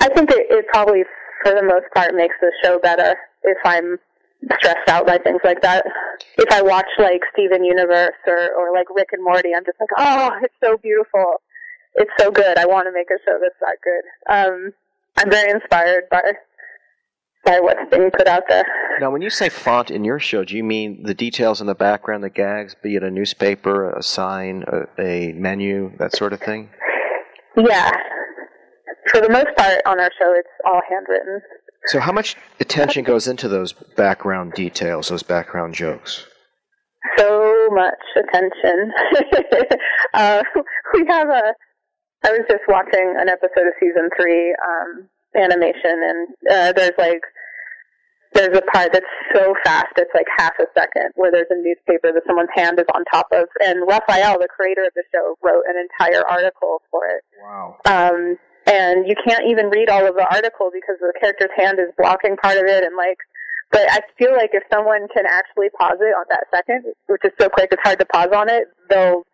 [0.00, 1.04] I think it, it probably,
[1.42, 3.98] for the most part, makes the show better if I'm
[4.58, 5.84] stressed out by things like that.
[6.38, 9.90] If I watch like Steven Universe or, or like Rick and Morty, I'm just like,
[9.98, 11.40] oh, it's so beautiful.
[11.94, 12.58] It's so good.
[12.58, 14.04] I want to make a show that's that good.
[14.32, 14.72] Um,
[15.16, 16.20] I'm very inspired by
[17.46, 18.64] by what's being put out there.
[19.00, 21.74] Now, when you say font in your show, do you mean the details in the
[21.74, 26.40] background, the gags, be it a newspaper, a sign, a, a menu, that sort of
[26.40, 26.70] thing?
[27.56, 27.90] Yeah.
[29.12, 31.40] For the most part on our show, it's all handwritten.
[31.86, 36.26] So, how much attention goes into those background details, those background jokes?
[37.16, 38.92] So much attention.
[40.14, 40.42] uh,
[40.94, 41.54] we have a.
[42.24, 47.22] I was just watching an episode of season three um, animation, and uh, there's like
[48.34, 52.12] there's a part that's so fast it's like half a second where there's a newspaper
[52.12, 55.64] that someone's hand is on top of, and Raphael, the creator of the show, wrote
[55.68, 57.22] an entire article for it.
[57.42, 57.76] Wow.
[57.86, 58.36] Um,
[58.66, 62.36] and you can't even read all of the article because the character's hand is blocking
[62.36, 63.18] part of it and like
[63.72, 67.32] but I feel like if someone can actually pause it on that second, which is
[67.40, 69.24] so quick it's hard to pause on it, they'll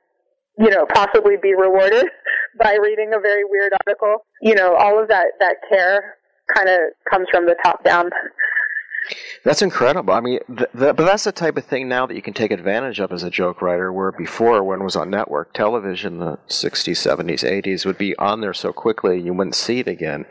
[0.58, 2.04] you know, possibly be rewarded
[2.58, 4.24] by reading a very weird article.
[4.40, 6.16] You know, all of that that care
[6.54, 6.78] kind of
[7.10, 8.10] comes from the top down.
[9.44, 10.14] That's incredible.
[10.14, 12.50] I mean, th- th- but that's the type of thing now that you can take
[12.50, 13.92] advantage of as a joke writer.
[13.92, 18.40] Where before, when it was on network television, the '60s, '70s, '80s would be on
[18.40, 20.24] there so quickly you wouldn't see it again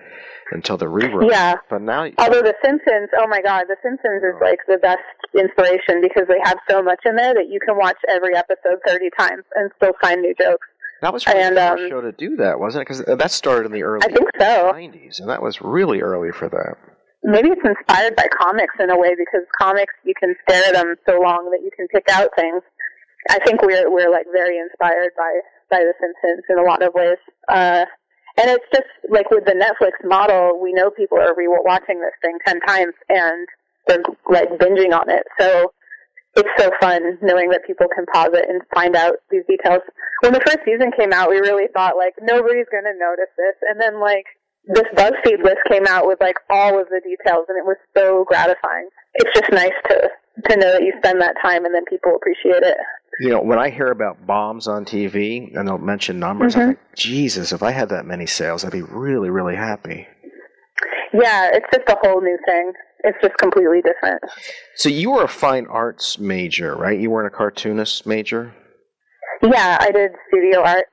[0.51, 1.29] until the rerun.
[1.29, 1.55] Yeah.
[1.69, 4.99] But now, Although The Simpsons, oh my God, The Simpsons is like the best
[5.33, 9.09] inspiration because they have so much in there that you can watch every episode 30
[9.17, 10.67] times and still find new jokes.
[11.01, 12.87] that was really and, the um, show to do that, wasn't it?
[12.87, 14.71] Because that started in the early I think so.
[14.73, 16.77] '90s, and that was really early for that.
[17.23, 20.95] Maybe it's inspired by comics in a way because comics you can stare at them
[21.07, 22.63] so long that you can pick out things.
[23.29, 26.93] I think we're we're like very inspired by by The Simpsons in a lot of
[26.93, 27.21] ways.
[27.47, 27.85] Uh,
[28.37, 32.37] and it's just like with the Netflix model, we know people are re-watching this thing
[32.45, 33.47] ten times and
[33.87, 35.23] they're like binging on it.
[35.39, 35.73] So
[36.35, 39.81] it's so fun knowing that people can pause it and find out these details.
[40.21, 43.55] When the first season came out, we really thought like nobody's going to notice this,
[43.69, 44.25] and then like
[44.65, 48.25] this BuzzFeed list came out with like all of the details, and it was so
[48.27, 48.89] gratifying.
[49.15, 50.09] It's just nice to
[50.49, 52.77] to know that you spend that time and then people appreciate it.
[53.19, 56.61] You know, when I hear about bombs on TV and they'll mention numbers, Mm-hmm.
[56.61, 60.07] I'm like, Jesus, if I had that many sales, I'd be really, really happy.
[61.13, 62.71] Yeah, it's just a whole new thing.
[63.03, 64.21] It's just completely different.
[64.75, 66.97] So you were a fine arts major, right?
[66.97, 68.53] You weren't a cartoonist major.
[69.43, 70.85] Yeah, I did studio art.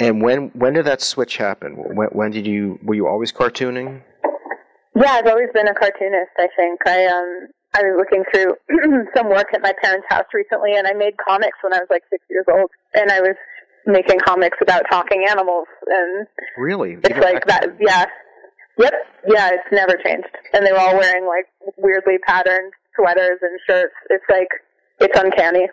[0.00, 1.74] And when when did that switch happen?
[1.76, 4.02] When, when did you were you always cartooning?
[4.96, 6.32] Yeah, I've always been a cartoonist.
[6.38, 8.56] I think I um I was looking through
[9.16, 12.02] some work at my parents' house recently, and I made comics when I was like
[12.10, 13.36] six years old, and I was
[13.86, 16.26] making comics about talking animals, and
[16.58, 16.94] Really?
[16.94, 17.66] it's Even like that.
[17.80, 18.06] Yeah,
[18.78, 18.92] yep,
[19.28, 19.50] yeah.
[19.52, 23.94] It's never changed, and they were all wearing like weirdly patterned sweaters and shirts.
[24.10, 24.48] It's like
[24.98, 25.68] it's uncanny.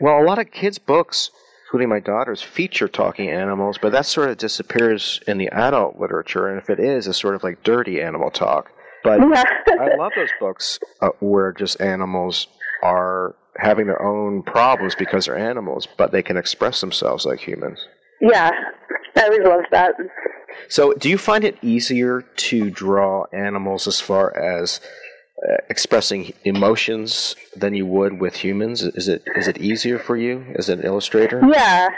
[0.00, 1.30] Well, a lot of kids' books,
[1.72, 6.46] including my daughter's, feature talking animals, but that sort of disappears in the adult literature,
[6.48, 8.70] and if it is, it's sort of like dirty animal talk.
[9.02, 9.20] But
[9.80, 12.46] I love those books uh, where just animals
[12.82, 17.88] are having their own problems because they're animals, but they can express themselves like humans.
[18.20, 18.50] Yeah,
[19.16, 19.94] I always loved that.
[20.68, 24.82] So, do you find it easier to draw animals as far as
[25.68, 28.82] expressing emotions than you would with humans?
[28.82, 31.40] Is it is it easier for you as an illustrator?
[31.52, 31.88] Yeah.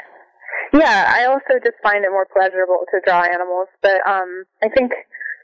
[0.72, 4.92] Yeah, I also just find it more pleasurable to draw animals, but um I think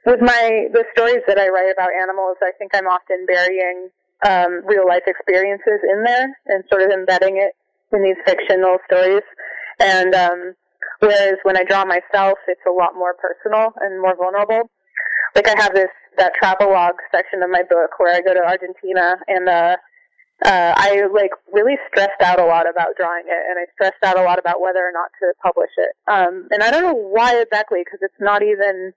[0.06, 3.90] with my the stories that I write about animals, I think I'm often burying
[4.26, 7.52] um real life experiences in there and sort of embedding it
[7.92, 9.22] in these fictional stories.
[9.78, 10.54] And um
[11.00, 14.70] whereas when I draw myself, it's a lot more personal and more vulnerable.
[15.34, 19.16] Like I have this that travelogue section of my book where I go to Argentina
[19.26, 19.76] and uh
[20.44, 24.18] uh, I like really stressed out a lot about drawing it, and I stressed out
[24.18, 25.92] a lot about whether or not to publish it.
[26.10, 28.92] Um, and I don't know why exactly, because it's not even.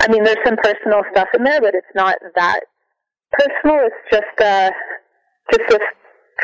[0.00, 2.60] I mean, there's some personal stuff in there, but it's not that
[3.32, 3.86] personal.
[3.86, 4.70] It's just uh,
[5.50, 5.80] just the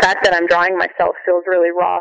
[0.00, 2.00] fact that I'm drawing myself feels really raw.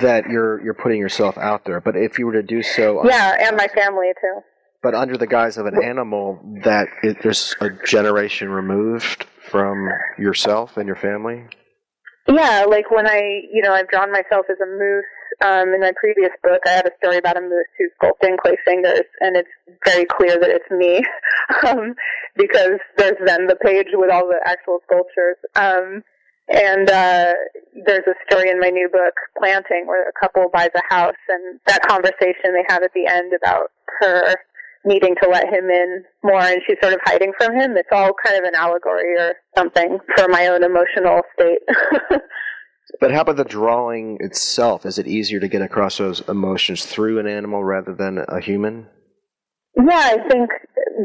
[0.00, 3.36] That you're you're putting yourself out there, but if you were to do so, Yeah,
[3.38, 4.40] and my family too.
[4.82, 9.88] But under the guise of an animal that it, there's a generation removed from
[10.18, 11.44] yourself and your family.
[12.28, 15.04] Yeah, like when I, you know, I've drawn myself as a moose.
[15.42, 18.56] Um, in my previous book, I had a story about a moose who's sculpting clay
[18.64, 19.48] fingers, and it's
[19.86, 21.02] very clear that it's me,
[21.66, 21.94] um,
[22.36, 25.36] because there's then the page with all the actual sculptures.
[25.56, 26.04] Um,
[26.52, 27.32] and uh,
[27.86, 31.58] there's a story in my new book, Planting, where a couple buys a house, and
[31.66, 34.34] that conversation they have at the end about her
[34.84, 37.76] needing to let him in more, and she's sort of hiding from him.
[37.76, 41.60] It's all kind of an allegory or something for my own emotional state.
[42.98, 44.84] But how about the drawing itself?
[44.84, 48.88] Is it easier to get across those emotions through an animal rather than a human?
[49.76, 50.50] Yeah, I think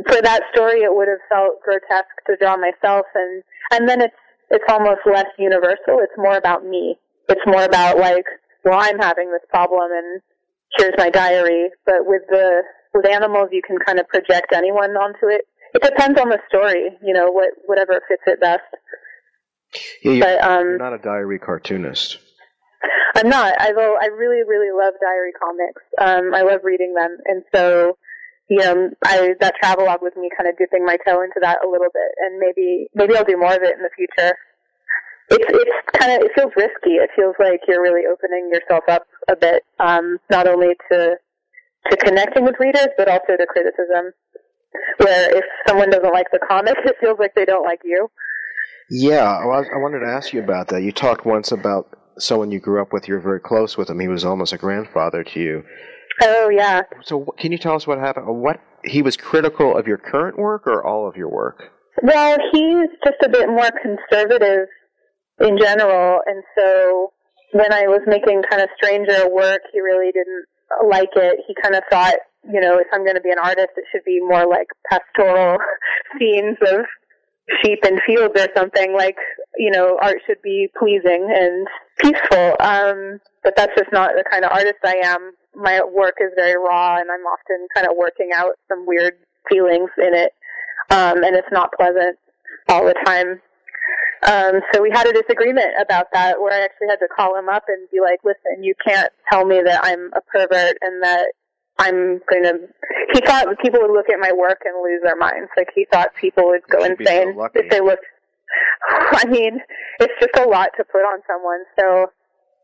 [0.07, 4.15] for that story it would have felt grotesque to draw myself and and then it's
[4.49, 5.99] it's almost less universal.
[5.99, 6.97] It's more about me.
[7.29, 8.25] It's more about like,
[8.63, 10.21] well I'm having this problem and
[10.77, 11.69] here's my diary.
[11.85, 12.63] But with the
[12.95, 15.45] with animals you can kind of project anyone onto it.
[15.75, 18.62] It depends on the story, you know, what whatever fits it best.
[20.03, 22.19] Yeah, you're, But, um, you're not a diary cartoonist.
[23.15, 23.53] I'm not.
[23.60, 23.95] I will.
[24.01, 25.81] I really, really love diary comics.
[25.99, 27.97] Um, I love reading them, and so,
[28.49, 31.67] you know, I that travelogue with me kind of dipping my toe into that a
[31.67, 34.36] little bit, and maybe maybe I'll do more of it in the future.
[35.29, 36.95] It's it's kind of it feels risky.
[37.01, 41.15] It feels like you're really opening yourself up a bit, um, not only to
[41.89, 44.13] to connecting with readers, but also to criticism.
[44.98, 48.10] Where if someone doesn't like the comic, it feels like they don't like you.
[48.89, 50.84] Yeah, oh, I, I wanted to ask you about that.
[50.84, 53.08] You talked once about someone you grew up with.
[53.08, 54.00] You're very close with him.
[54.00, 55.63] He was almost a grandfather to you.
[56.21, 56.84] Oh yeah.
[57.04, 58.28] So, can you tell us what happened?
[58.28, 61.71] What he was critical of your current work or all of your work?
[62.04, 64.67] Well, he's just a bit more conservative
[65.39, 67.12] in general, and so
[67.54, 70.45] when I was making kind of stranger work, he really didn't
[70.88, 71.39] like it.
[71.47, 74.04] He kind of thought, you know, if I'm going to be an artist, it should
[74.06, 75.58] be more like pastoral
[76.19, 76.86] scenes of
[77.63, 78.93] sheep and fields or something.
[78.95, 79.17] Like,
[79.58, 81.67] you know, art should be pleasing and
[81.99, 82.56] peaceful.
[82.60, 85.32] Um, but that's just not the kind of artist I am.
[85.56, 89.13] My work is very raw, and I'm often kind of working out some weird
[89.49, 90.34] feelings in it
[90.89, 92.17] um, and it's not pleasant
[92.69, 93.41] all the time.
[94.27, 97.49] Um, so we had a disagreement about that, where I actually had to call him
[97.49, 101.27] up and be like, "Listen, you can't tell me that I'm a pervert and that
[101.77, 102.60] I'm going to."
[103.13, 105.50] He thought people would look at my work and lose their minds.
[105.56, 108.06] Like he thought people would go be so insane if they looked.
[108.89, 109.60] I mean,
[110.00, 111.63] it's just a lot to put on someone.
[111.77, 112.12] So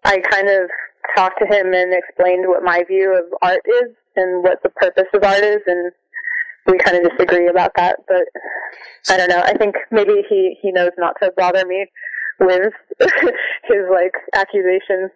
[0.04, 0.70] I kind of
[1.16, 5.08] talked to him and explained what my view of art is and what the purpose
[5.14, 5.92] of art is, and
[6.68, 7.98] we kind of disagree about that.
[8.08, 8.24] But
[9.10, 9.42] I don't know.
[9.44, 11.86] I think maybe he he knows not to bother me
[12.40, 15.12] with his like accusations.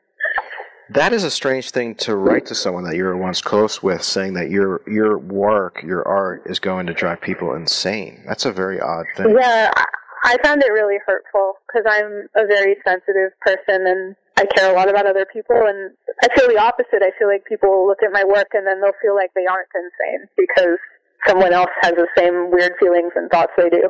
[0.89, 4.03] That is a strange thing to write to someone that you were once close with,
[4.03, 8.23] saying that your your work, your art, is going to drive people insane.
[8.27, 9.35] That's a very odd thing.
[9.39, 9.85] Yeah, I-
[10.27, 14.73] I found it really hurtful because I'm a very sensitive person, and I care a
[14.73, 15.93] lot about other people, and
[16.23, 17.03] I feel the opposite.
[17.03, 19.69] I feel like people look at my work and then they'll feel like they aren't
[19.77, 20.79] insane because
[21.27, 23.83] someone else has the same weird feelings and thoughts they do.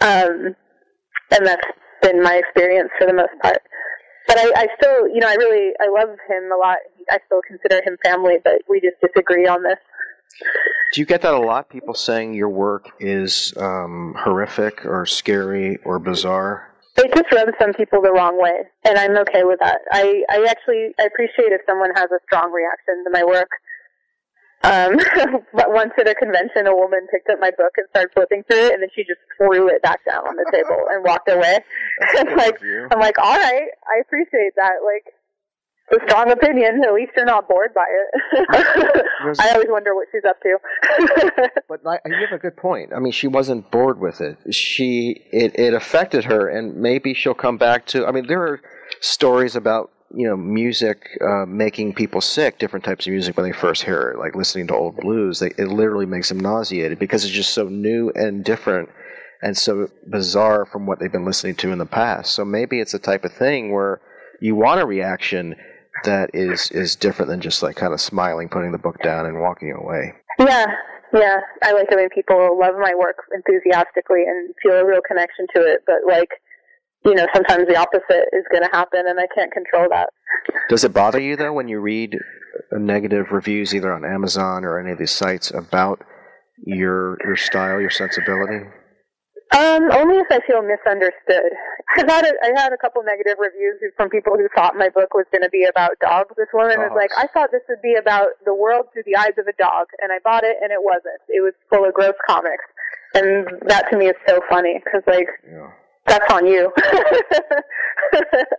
[0.00, 0.54] Um,
[1.32, 1.66] and that's
[2.02, 3.62] been my experience for the most part.
[4.26, 6.78] But I, I still, you know, I really, I love him a lot.
[7.10, 9.78] I still consider him family, but we just disagree on this.
[10.92, 11.68] Do you get that a lot?
[11.68, 16.70] People saying your work is um, horrific or scary or bizarre?
[16.96, 19.80] It just rubs some people the wrong way, and I'm okay with that.
[19.90, 23.48] I, I actually I appreciate if someone has a strong reaction to my work.
[24.62, 24.96] Um,
[25.54, 28.66] but once at a convention, a woman picked up my book and started flipping through
[28.66, 31.58] it, and then she just threw it back down on the table and walked away.
[32.18, 34.84] and like, I'm like, all right, I appreciate that.
[34.84, 35.14] Like,
[35.92, 36.82] a strong opinion.
[36.84, 38.46] At least you're not bored by it.
[39.40, 40.58] I always wonder what she's up to.
[41.68, 42.92] but I, you have a good point.
[42.94, 44.54] I mean, she wasn't bored with it.
[44.54, 48.06] She it it affected her, and maybe she'll come back to.
[48.06, 48.60] I mean, there are
[49.00, 52.58] stories about you know music uh, making people sick.
[52.58, 55.38] Different types of music when they first hear it, like listening to old blues.
[55.38, 58.88] They, it literally makes them nauseated because it's just so new and different.
[59.42, 62.32] And so bizarre from what they've been listening to in the past.
[62.32, 64.02] So maybe it's the type of thing where
[64.38, 65.56] you want a reaction
[66.04, 69.40] that is is different than just like kind of smiling, putting the book down, and
[69.40, 70.12] walking away.
[70.38, 70.66] Yeah,
[71.12, 71.40] yeah.
[71.62, 75.62] I like it when people love my work enthusiastically and feel a real connection to
[75.62, 75.82] it.
[75.86, 76.30] But like,
[77.04, 80.10] you know, sometimes the opposite is going to happen, and I can't control that.
[80.68, 82.16] Does it bother you though when you read
[82.72, 86.02] negative reviews either on Amazon or any of these sites about
[86.64, 88.66] your your style, your sensibility?
[89.52, 91.50] Um, only if I feel misunderstood.
[91.98, 95.12] I've had a, I had a couple negative reviews from people who thought my book
[95.12, 96.30] was going to be about dogs.
[96.36, 99.34] This woman was like, I thought this would be about the world through the eyes
[99.38, 101.18] of a dog, and I bought it, and it wasn't.
[101.28, 102.62] It was full of gross comics,
[103.14, 105.28] and that to me is so funny because like.
[106.10, 106.70] That's on you.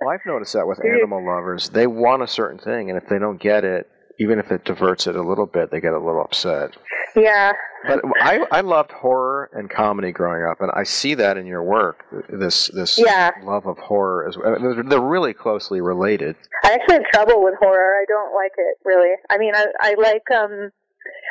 [0.01, 1.69] well, I've noticed that with animal lovers.
[1.69, 3.87] They want a certain thing, and if they don't get it,
[4.19, 6.71] even if it diverts it a little bit, they get a little upset.
[7.15, 7.51] Yeah.
[7.87, 11.63] But I I loved horror and comedy growing up, and I see that in your
[11.63, 12.05] work.
[12.29, 13.31] This this Yeah.
[13.43, 14.55] love of horror as well.
[14.59, 16.35] They're, they're really closely related.
[16.63, 17.95] I actually have trouble with horror.
[17.99, 19.15] I don't like it really.
[19.29, 20.69] I mean, I I like um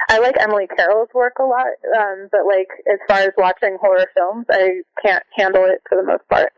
[0.08, 1.66] I like Emily Carroll's work a lot,
[1.98, 6.04] um, but like as far as watching horror films, I can't handle it for the
[6.04, 6.52] most part.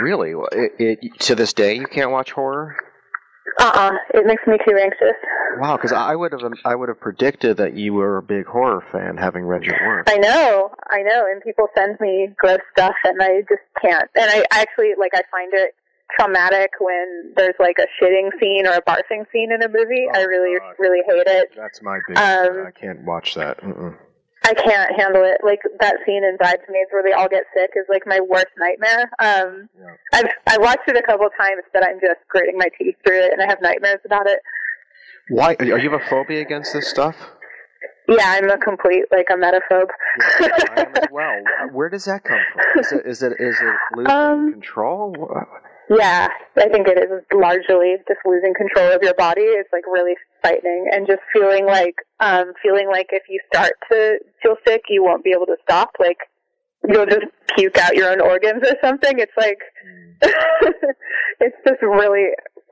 [0.00, 2.76] Really, it, it to this day you can't watch horror.
[3.58, 3.92] Uh-uh.
[4.12, 5.16] It makes me too anxious.
[5.58, 8.84] Wow, because I would have I would have predicted that you were a big horror
[8.92, 10.08] fan, having read your work.
[10.10, 14.10] I know, I know, and people send me gross stuff, and I just can't.
[14.14, 15.74] And I actually like I find it
[16.18, 20.06] traumatic when there's like a shitting scene or a barfing scene in a movie.
[20.12, 21.52] I really, really hate it.
[21.56, 22.16] That's my big.
[22.16, 23.60] Um, I can't watch that.
[23.62, 23.96] Mm-mm.
[24.44, 25.38] I can't handle it.
[25.42, 29.10] Like that scene in Bridesmaids where they all get sick is like my worst nightmare.
[29.18, 29.68] Um,
[30.12, 33.32] I've I watched it a couple times, but I'm just gritting my teeth through it,
[33.32, 34.38] and I have nightmares about it.
[35.28, 37.16] Why are you have a phobia against this stuff?
[38.08, 39.88] Yeah, I'm a complete like emetophobe.
[41.10, 41.42] well,
[41.72, 42.80] where does that come from?
[42.80, 45.16] Is it is it is it losing Um, control?
[45.88, 46.28] Yeah,
[46.58, 49.42] I think it is largely just losing control of your body.
[49.42, 54.18] It's like really frightening and just feeling like um feeling like if you start to
[54.42, 55.90] feel sick, you won't be able to stop.
[56.00, 56.18] Like
[56.88, 57.26] you'll just
[57.56, 59.18] puke out your own organs or something.
[59.18, 59.58] It's like
[61.40, 62.30] it's just really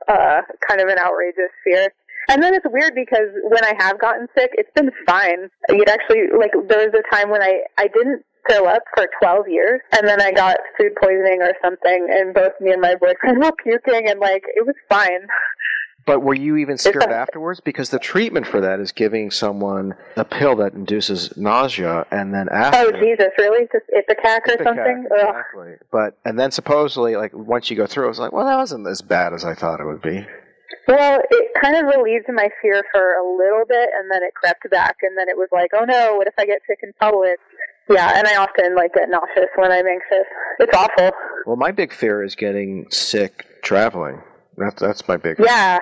[0.09, 1.93] uh kind of an outrageous fear.
[2.27, 5.47] And then it's weird because when I have gotten sick, it's been fine.
[5.69, 9.47] It actually like there was a time when I I didn't throw up for 12
[9.47, 13.37] years and then I got food poisoning or something and both me and my boyfriend
[13.43, 15.27] were puking and like it was fine.
[16.05, 17.59] But were you even scared afterwards?
[17.59, 22.47] Because the treatment for that is giving someone a pill that induces nausea, and then
[22.51, 22.77] after.
[22.77, 23.67] Oh Jesus, really?
[23.71, 25.07] Just Ipecac or Ipecac, something?
[25.11, 25.19] Ugh.
[25.19, 25.73] Exactly.
[25.91, 28.87] But and then supposedly, like once you go through, it was like, well, that wasn't
[28.87, 30.27] as bad as I thought it would be.
[30.87, 34.69] Well, it kind of relieved my fear for a little bit, and then it crept
[34.69, 37.39] back, and then it was like, oh no, what if I get sick in public?
[37.89, 40.25] Yeah, and I often like get nauseous when I'm anxious.
[40.59, 41.11] It's awful.
[41.45, 44.21] Well, my big fear is getting sick traveling.
[44.57, 45.37] That's that's my big.
[45.39, 45.79] Yeah,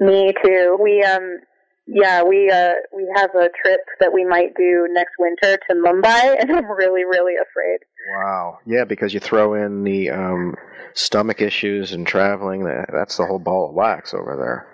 [0.00, 0.76] me too.
[0.80, 1.38] We um,
[1.86, 6.36] yeah, we uh, we have a trip that we might do next winter to Mumbai,
[6.40, 7.78] and I'm really, really afraid.
[8.16, 8.58] Wow.
[8.66, 10.54] Yeah, because you throw in the um,
[10.94, 12.64] stomach issues and traveling.
[12.64, 14.66] That, that's the whole ball of wax over there.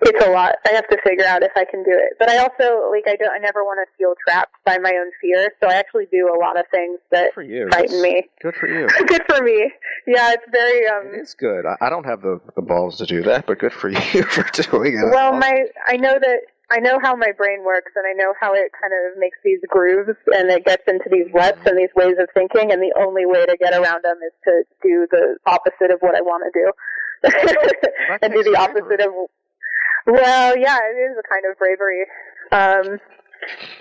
[0.00, 0.54] It's a lot.
[0.64, 2.14] I have to figure out if I can do it.
[2.18, 3.32] But I also like I don't.
[3.32, 5.50] I never want to feel trapped by my own fear.
[5.60, 7.68] So I actually do a lot of things that For you.
[7.70, 8.22] frighten me.
[8.40, 8.86] Good for you.
[9.06, 9.72] good for me.
[10.06, 11.10] Yeah, it's very um.
[11.14, 11.66] It's good.
[11.66, 14.44] I, I don't have the, the balls to do that, but good for you for
[14.52, 15.10] doing it.
[15.10, 16.38] Well, my I know that
[16.70, 19.60] I know how my brain works, and I know how it kind of makes these
[19.68, 22.70] grooves, and it gets into these ruts and these ways of thinking.
[22.70, 26.14] And the only way to get around them is to do the opposite of what
[26.14, 26.70] I want to do.
[28.22, 29.10] and do the opposite of.
[30.08, 32.04] Well, yeah, it is a kind of bravery.
[32.50, 32.98] Um,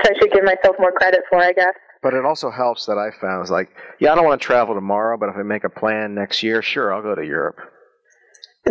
[0.04, 1.74] so I should give myself more credit for, I guess.
[2.04, 3.70] But it also helps that I found is like,
[4.00, 6.62] yeah, I don't want to travel tomorrow, but if I make a plan next year,
[6.62, 7.58] sure, I'll go to Europe.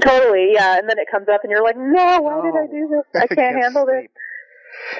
[0.01, 0.79] Totally, yeah.
[0.79, 3.23] And then it comes up, and you're like, no, why did I do this?
[3.23, 4.07] I can't handle this.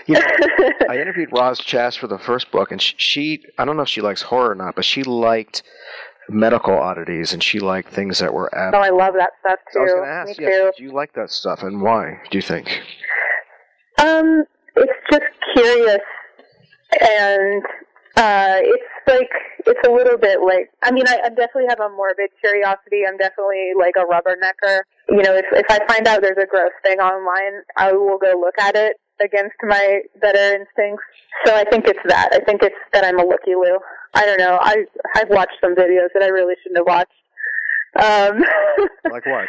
[0.07, 0.21] You know,
[0.89, 3.89] I interviewed Roz Chast for the first book, and she, she, I don't know if
[3.89, 5.63] she likes horror or not, but she liked
[6.29, 8.53] medical oddities, and she liked things that were.
[8.55, 9.79] Ab- Oh, I love that stuff too.
[9.81, 10.73] I was going to ask, Me yeah, too.
[10.77, 12.21] do you like that stuff, and why?
[12.31, 12.81] Do you think?
[13.99, 14.45] Um,
[14.77, 15.25] it's just
[15.55, 16.01] curious,
[17.01, 17.63] and
[18.17, 19.31] uh, it's like
[19.67, 20.71] it's a little bit like.
[20.83, 23.03] I mean, I, I definitely have a morbid curiosity.
[23.07, 24.81] I'm definitely like a rubbernecker.
[25.09, 28.33] You know, if if I find out there's a gross thing online, I will go
[28.39, 31.05] look at it against my better instincts.
[31.45, 32.31] So I think it's that.
[32.33, 33.79] I think it's that I'm a looky loo.
[34.15, 34.59] I don't know.
[34.61, 37.13] I I've watched some videos that I really shouldn't have watched.
[37.97, 38.45] Um,
[39.13, 39.47] like what?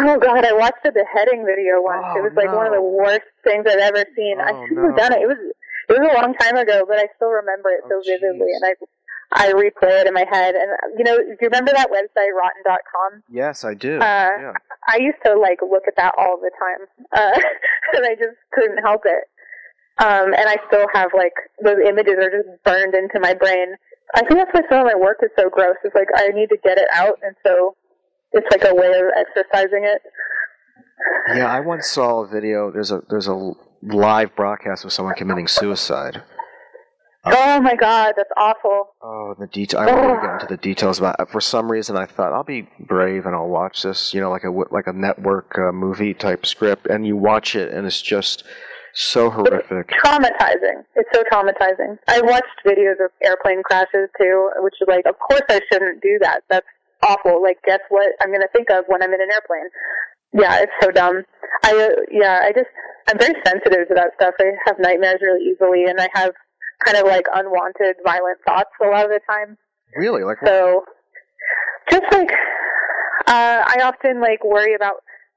[0.00, 2.04] Oh God, I watched a beheading video once.
[2.16, 4.40] it was like one of the worst things I've ever seen.
[4.40, 5.22] I shouldn't have done it.
[5.22, 5.40] It was
[5.88, 8.74] it was a long time ago, but I still remember it so vividly, and I
[9.34, 10.54] I replay it in my head.
[10.54, 13.22] And you know, do you remember that website Rotten.com?
[13.30, 13.96] Yes, I do.
[13.96, 14.52] Uh, yeah.
[14.88, 17.40] I used to like look at that all the time, uh,
[17.94, 19.24] and I just couldn't help it.
[19.98, 23.74] Um, and I still have like those images are just burned into my brain.
[24.14, 25.76] I think that's why some of my work is so gross.
[25.84, 27.76] It's like I need to get it out, and so
[28.32, 30.02] it's like a way of exercising it.
[31.34, 32.70] Yeah, I once saw a video.
[32.70, 33.52] There's a there's a
[33.82, 36.22] live broadcast of someone committing suicide.
[37.24, 38.94] Oh my God, that's awful.
[39.00, 39.80] Oh, the detail.
[39.80, 41.20] I won't even get into the details about.
[41.20, 41.28] It.
[41.30, 44.12] For some reason, I thought I'll be brave and I'll watch this.
[44.12, 47.72] You know, like a like a network uh, movie type script, and you watch it,
[47.72, 48.42] and it's just
[48.94, 49.88] so horrific.
[50.04, 50.84] Traumatizing.
[50.96, 51.98] It's so traumatizing.
[52.08, 56.18] I watched videos of airplane crashes too, which is like, of course I shouldn't do
[56.22, 56.42] that.
[56.50, 56.66] That's
[57.06, 57.40] awful.
[57.40, 59.70] Like, guess what I'm going to think of when I'm in an airplane?
[60.32, 61.22] Yeah, it's so dumb.
[61.62, 62.68] I uh, yeah, I just
[63.08, 64.34] I'm very sensitive to that stuff.
[64.40, 66.32] I have nightmares really easily, and I have
[66.84, 69.56] kind of like unwanted violent thoughts a lot of the time.
[69.96, 70.84] Really, like So,
[71.90, 72.30] just like
[73.26, 74.94] uh, I often like worry about,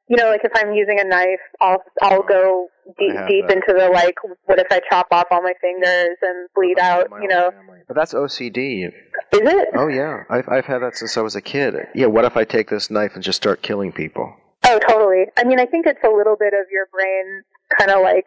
[0.08, 2.68] you know, like if I'm using a knife, I'll I'll go
[3.00, 3.58] deep deep that.
[3.58, 4.16] into the like,
[4.46, 7.08] what if I chop off all my fingers and bleed out?
[7.22, 7.52] You know,
[7.88, 8.86] But that's OCD.
[8.88, 8.92] is
[9.32, 9.68] it?
[9.76, 11.76] Oh yeah, I've I've had that since I was a kid.
[11.94, 14.34] Yeah, what if I take this knife and just start killing people?
[14.68, 15.26] Oh, totally.
[15.38, 17.44] I mean, I think it's a little bit of your brain
[17.78, 18.26] kind of like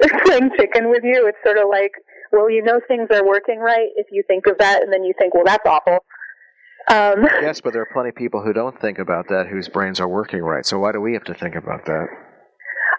[0.24, 1.26] playing chicken with you.
[1.28, 1.92] It's sort of like,
[2.32, 5.12] well, you know things are working right if you think of that, and then you
[5.18, 5.98] think, well, that's awful.
[6.88, 10.00] Um, Yes, but there are plenty of people who don't think about that, whose brains
[10.00, 10.64] are working right.
[10.64, 12.06] So why do we have to think about that?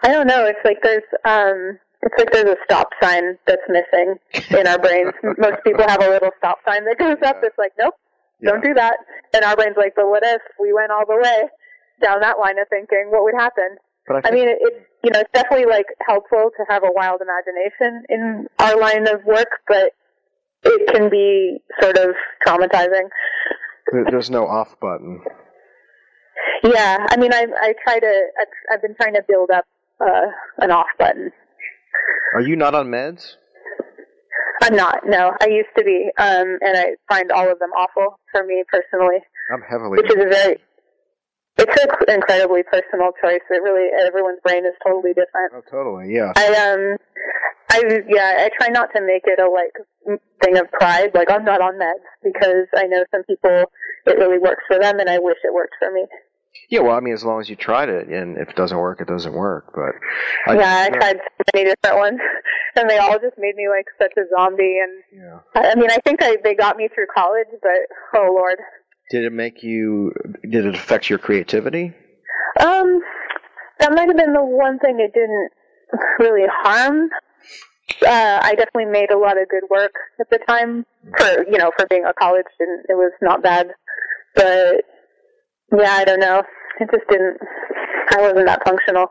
[0.02, 0.44] I don't know.
[0.46, 4.16] It's like there's um it's like there's a stop sign that's missing
[4.50, 5.12] in our brains.
[5.38, 7.36] Most people have a little stop sign that goes up.
[7.42, 7.94] It's like, nope,
[8.42, 8.96] don't do that.
[9.32, 11.48] And our brain's like, but what if we went all the way
[12.02, 13.06] down that line of thinking?
[13.10, 13.76] What would happen?
[14.08, 16.92] But I, I mean, it, it you know, it's definitely like helpful to have a
[16.92, 19.92] wild imagination in our line of work, but
[20.64, 22.14] it can be sort of
[22.46, 23.08] traumatizing.
[24.10, 25.22] there's no off button.
[26.64, 28.22] Yeah, I mean, I I try to
[28.72, 29.64] I've been trying to build up
[30.00, 30.26] uh,
[30.58, 31.32] an off button.
[32.34, 33.36] Are you not on meds?
[34.62, 35.00] I'm not.
[35.04, 38.62] No, I used to be, um, and I find all of them awful for me
[38.70, 39.18] personally,
[39.52, 39.98] I'm heavily.
[39.98, 40.58] which is a very.
[41.58, 41.76] It's
[42.08, 43.44] an incredibly personal choice.
[43.50, 45.52] It really everyone's brain is totally different.
[45.54, 46.12] Oh, totally.
[46.14, 46.32] Yeah.
[46.36, 46.96] I um,
[47.70, 51.10] I yeah, I try not to make it a like thing of pride.
[51.14, 53.64] Like I'm not on meds because I know some people
[54.06, 56.06] it really works for them, and I wish it worked for me.
[56.68, 56.80] Yeah.
[56.80, 59.06] Well, I mean, as long as you tried it, and if it doesn't work, it
[59.06, 59.72] doesn't work.
[59.74, 59.94] But
[60.50, 62.20] I, yeah, I tried so many different ones,
[62.76, 64.78] and they all just made me like such a zombie.
[64.82, 65.38] And Yeah.
[65.54, 68.58] I, I mean, I think I, they got me through college, but oh lord,
[69.10, 70.12] Did it make you?
[70.48, 71.92] Did it affect your creativity?
[72.60, 73.00] um,
[73.80, 75.50] that might have been the one thing it didn't
[76.18, 77.08] really harm.
[78.06, 80.86] Uh, I definitely made a lot of good work at the time
[81.18, 82.86] for you know for being a college student.
[82.88, 83.68] It was not bad,
[84.34, 84.84] but
[85.76, 86.42] yeah, I don't know.
[86.80, 87.38] It just didn't.
[88.12, 89.08] I wasn't that functional.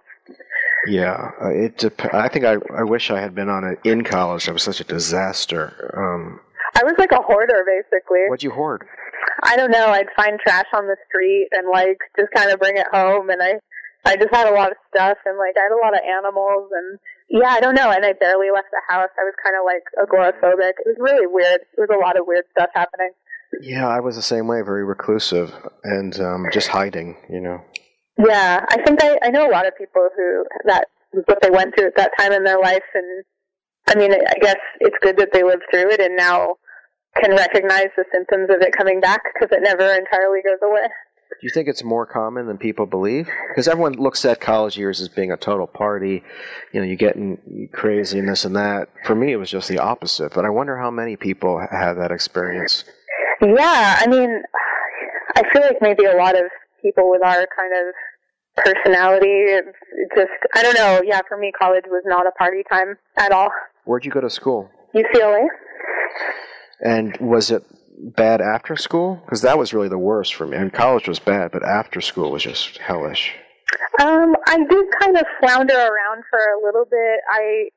[0.88, 1.32] Yeah.
[1.42, 1.78] Uh, it.
[1.78, 2.56] Dep- I think I.
[2.76, 4.48] I wish I had been on it in college.
[4.48, 5.94] It was such a disaster.
[5.96, 6.40] Um,
[6.76, 8.30] I was like a hoarder basically.
[8.30, 8.88] what'd you hoard?
[9.44, 9.88] I don't know.
[9.88, 13.42] I'd find trash on the street and like just kind of bring it home, and
[13.42, 13.60] I,
[14.06, 16.70] I just had a lot of stuff, and like I had a lot of animals,
[16.72, 17.00] and
[17.30, 17.92] yeah, I don't know.
[17.92, 19.10] And I barely left the house.
[19.18, 20.74] I was kind of like agoraphobic.
[20.80, 21.62] It was really weird.
[21.76, 23.12] There was a lot of weird stuff happening.
[23.62, 24.62] Yeah, I was the same way.
[24.62, 25.54] Very reclusive
[25.84, 27.18] and um, just hiding.
[27.30, 27.62] You know.
[28.18, 31.50] Yeah, I think I, I know a lot of people who that was what they
[31.50, 33.24] went through at that time in their life, and
[33.88, 36.56] I mean, I guess it's good that they lived through it and now
[37.18, 40.88] can recognize the symptoms of it coming back because it never entirely goes away.
[41.40, 43.28] Do you think it's more common than people believe?
[43.50, 46.24] Because everyone looks at college years as being a total party.
[46.72, 48.90] You know, you getting crazy and this and that.
[49.06, 50.34] For me, it was just the opposite.
[50.36, 52.84] But I wonder how many people have that experience.
[53.42, 54.44] Yeah, I mean,
[55.36, 56.44] I feel like maybe a lot of
[56.82, 59.46] people with our kind of personality,
[60.16, 61.02] just, I don't know.
[61.04, 63.50] Yeah, for me, college was not a party time at all.
[63.86, 64.70] Where'd you go to school?
[64.94, 65.48] UCLA.
[66.82, 67.64] And was it
[68.16, 69.22] bad after school?
[69.26, 70.58] Because that was really the worst for me.
[70.58, 73.34] I mean, college was bad, but after school was just hellish.
[74.02, 77.20] Um, I did kind of flounder around for a little bit.
[77.32, 77.70] I,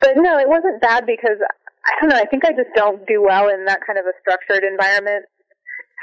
[0.00, 1.38] but no, it wasn't bad because
[1.84, 2.16] I don't know.
[2.16, 5.26] I think I just don't do well in that kind of a structured environment.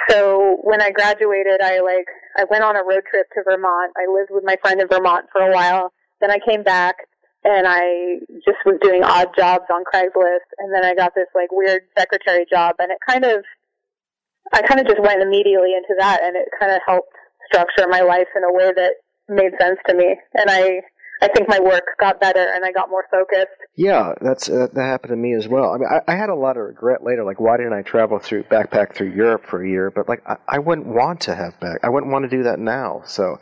[0.10, 2.08] So when I graduated, I like
[2.38, 3.94] I went on a road trip to Vermont.
[3.98, 5.92] I lived with my friend in Vermont for a while.
[6.22, 6.96] Then I came back
[7.44, 10.50] and I just was doing odd jobs on Craigslist.
[10.58, 13.44] And then I got this like weird secretary job, and it kind of
[14.54, 17.14] I kind of just went immediately into that, and it kind of helped
[17.48, 18.94] structure my life in a way that
[19.28, 20.16] made sense to me.
[20.34, 20.82] And I
[21.22, 23.48] I think my work got better and I got more focused.
[23.76, 25.74] Yeah, that's uh, that happened to me as well.
[25.74, 27.26] I mean, I, I had a lot of regret later.
[27.26, 29.92] Like, why didn't I travel through backpack through Europe for a year?
[29.92, 31.80] But like, I, I wouldn't want to have back.
[31.84, 33.02] I wouldn't want to do that now.
[33.06, 33.38] So,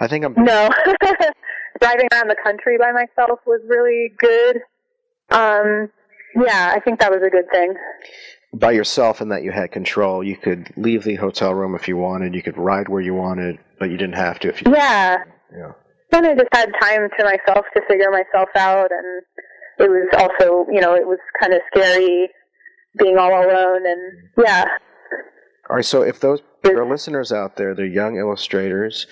[0.00, 0.70] I think I'm no.
[1.80, 4.56] Driving around the country by myself was really good.
[5.30, 5.90] Um,
[6.34, 7.74] yeah, I think that was a good thing.
[8.54, 10.24] By yourself, and that you had control.
[10.24, 12.34] You could leave the hotel room if you wanted.
[12.34, 14.72] You could ride where you wanted, but you didn't have to if you.
[14.72, 15.18] Yeah.
[15.52, 15.72] Yeah.
[16.10, 19.22] Then I just had time to myself to figure myself out, and
[19.78, 22.28] it was also, you know, it was kind of scary
[22.98, 24.00] being all alone, and
[24.38, 24.64] yeah.
[25.68, 29.06] All right, so if those there are listeners out there, they're young illustrators,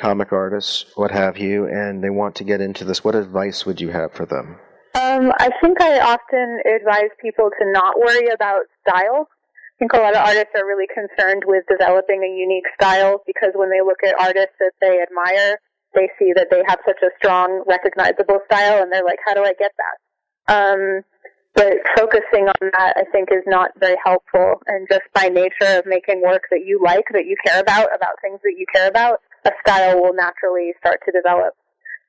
[0.00, 3.80] comic artists, what have you, and they want to get into this, what advice would
[3.80, 4.58] you have for them?
[4.94, 9.28] Um, I think I often advise people to not worry about style.
[9.28, 13.50] I think a lot of artists are really concerned with developing a unique style because
[13.54, 15.58] when they look at artists that they admire,
[15.94, 19.44] they see that they have such a strong, recognizable style, and they're like, how do
[19.44, 19.96] I get that?
[20.48, 21.02] Um,
[21.54, 24.54] but focusing on that, I think, is not very helpful.
[24.66, 28.20] And just by nature of making work that you like, that you care about, about
[28.22, 31.54] things that you care about, a style will naturally start to develop.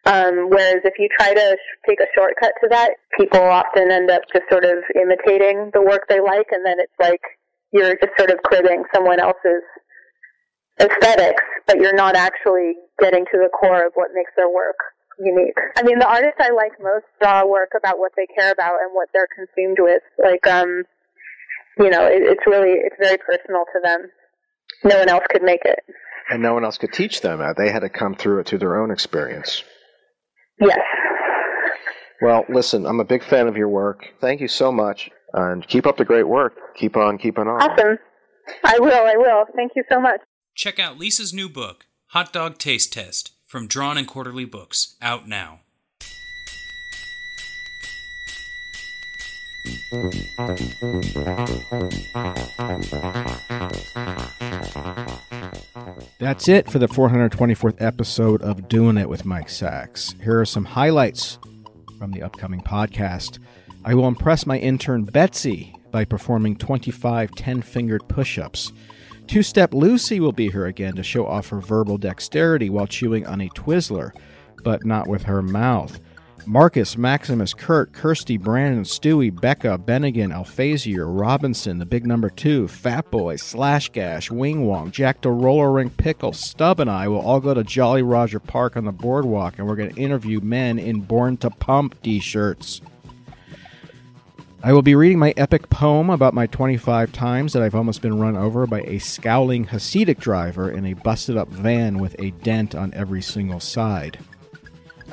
[0.06, 4.12] Um, whereas if you try to sh- take a shortcut to that, people often end
[4.12, 7.22] up just sort of imitating the work they like, and then it's like
[7.72, 9.64] you're just sort of cribbing someone else's
[10.80, 14.76] aesthetics, but you're not actually getting to the core of what makes their work
[15.20, 15.56] unique.
[15.78, 18.92] I mean, the artists I like most draw work about what they care about and
[18.94, 20.02] what they're consumed with.
[20.20, 20.84] Like, um,
[21.78, 24.10] you know, it, it's really, it's very personal to them.
[24.84, 25.80] No one else could make it.
[26.30, 27.56] And no one else could teach them that.
[27.58, 29.64] They had to come through it through their own experience.
[30.60, 30.80] Yes.
[32.22, 34.06] Well, listen, I'm a big fan of your work.
[34.22, 35.10] Thank you so much.
[35.34, 36.54] And keep up the great work.
[36.76, 37.62] Keep on keeping on.
[37.62, 37.98] Awesome.
[38.64, 39.46] I will, I will.
[39.56, 40.22] Thank you so much.
[40.56, 45.28] Check out Lisa's new book, Hot Dog Taste Test, from Drawn and Quarterly Books, out
[45.28, 45.62] now.
[56.20, 60.16] That's it for the 424th episode of Doing It with Mike Sacks.
[60.24, 61.38] Here are some highlights
[62.00, 63.38] from the upcoming podcast.
[63.86, 68.72] I will impress my intern Betsy by performing 25 10 fingered push ups.
[69.28, 73.28] Two Step Lucy will be here again to show off her verbal dexterity while chewing
[73.28, 74.10] on a Twizzler,
[74.64, 76.00] but not with her mouth.
[76.46, 83.10] Marcus, Maximus, Kurt, Kirsty, Brandon, Stewie, Becca, Bennigan, Alphasier, Robinson, the big number two, Fat
[83.10, 87.39] Boy, Slash Gash, Wing Wong, Jack the Roller Rink Pickle, Stub, and I will all
[87.39, 91.02] go to Jolly Roger Park on the boardwalk and we're going to interview men in
[91.02, 92.82] Born to Pump t shirts.
[94.66, 98.18] I will be reading my epic poem about my 25 times that I've almost been
[98.18, 102.74] run over by a scowling Hasidic driver in a busted up van with a dent
[102.74, 104.20] on every single side.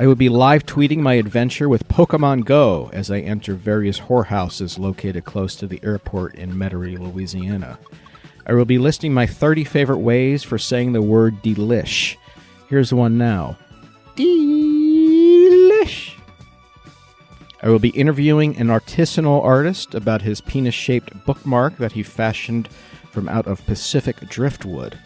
[0.00, 4.78] I will be live tweeting my adventure with Pokemon Go as I enter various whorehouses
[4.78, 7.78] located close to the airport in Metairie, Louisiana.
[8.46, 12.16] I will be listing my 30 favorite ways for saying the word delish.
[12.70, 13.58] Here's one now.
[14.16, 16.14] Delish.
[17.62, 22.70] I will be interviewing an artisanal artist about his penis shaped bookmark that he fashioned
[23.10, 24.98] from out of Pacific driftwood.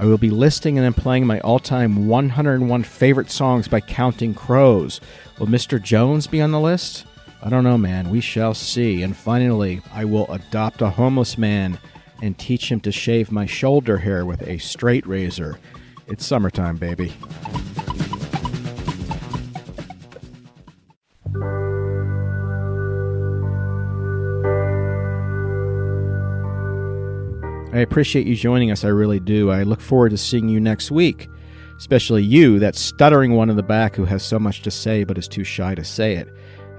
[0.00, 4.32] I will be listing and then playing my all time 101 favorite songs by Counting
[4.32, 5.00] Crows.
[5.38, 5.82] Will Mr.
[5.82, 7.04] Jones be on the list?
[7.42, 8.10] I don't know, man.
[8.10, 9.02] We shall see.
[9.02, 11.78] And finally, I will adopt a homeless man
[12.22, 15.58] and teach him to shave my shoulder hair with a straight razor.
[16.06, 17.12] It's summertime, baby.
[27.78, 28.84] I appreciate you joining us.
[28.84, 29.52] I really do.
[29.52, 31.30] I look forward to seeing you next week,
[31.76, 35.16] especially you, that stuttering one in the back who has so much to say but
[35.16, 36.28] is too shy to say it.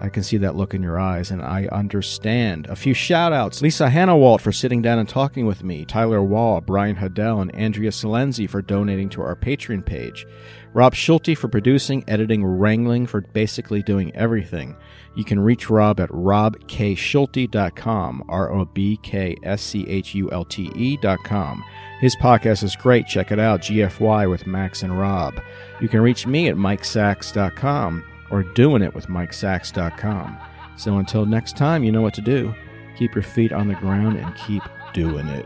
[0.01, 2.67] I can see that look in your eyes, and I understand.
[2.67, 6.59] A few shout outs Lisa Hanawalt for sitting down and talking with me, Tyler Wall,
[6.59, 10.27] Brian Huddell, and Andrea Salenzi for donating to our Patreon page,
[10.73, 14.75] Rob Schulte for producing, editing, wrangling, for basically doing everything.
[15.15, 20.45] You can reach Rob at robkschulte.com, R O B K S C H U L
[20.45, 21.63] T E.com.
[21.99, 23.07] His podcast is great.
[23.07, 25.41] Check it out, GFY with Max and Rob.
[25.81, 30.37] You can reach me at mikesacks.com or doing it with mikesacks.com.
[30.77, 32.53] So until next time, you know what to do.
[32.97, 34.63] Keep your feet on the ground and keep
[34.93, 35.45] doing it.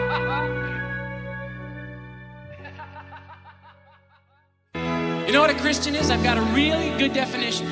[5.26, 6.08] You know what a Christian is?
[6.08, 7.66] I've got a really good definition.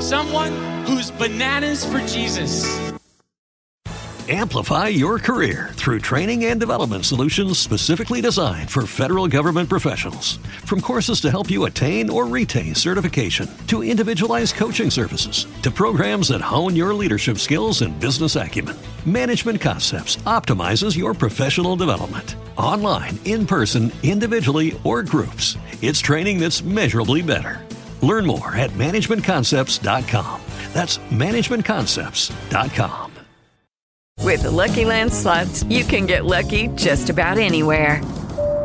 [0.00, 0.50] Someone
[0.86, 2.90] who's bananas for Jesus.
[4.30, 10.38] Amplify your career through training and development solutions specifically designed for federal government professionals.
[10.64, 16.28] From courses to help you attain or retain certification, to individualized coaching services, to programs
[16.28, 22.36] that hone your leadership skills and business acumen, Management Concepts optimizes your professional development.
[22.60, 27.66] Online, in person, individually, or groups, it's training that's measurably better.
[28.02, 30.40] Learn more at managementconcepts.com.
[30.72, 33.10] That's managementconcepts.com.
[34.22, 38.02] With the Lucky Land slots, you can get lucky just about anywhere.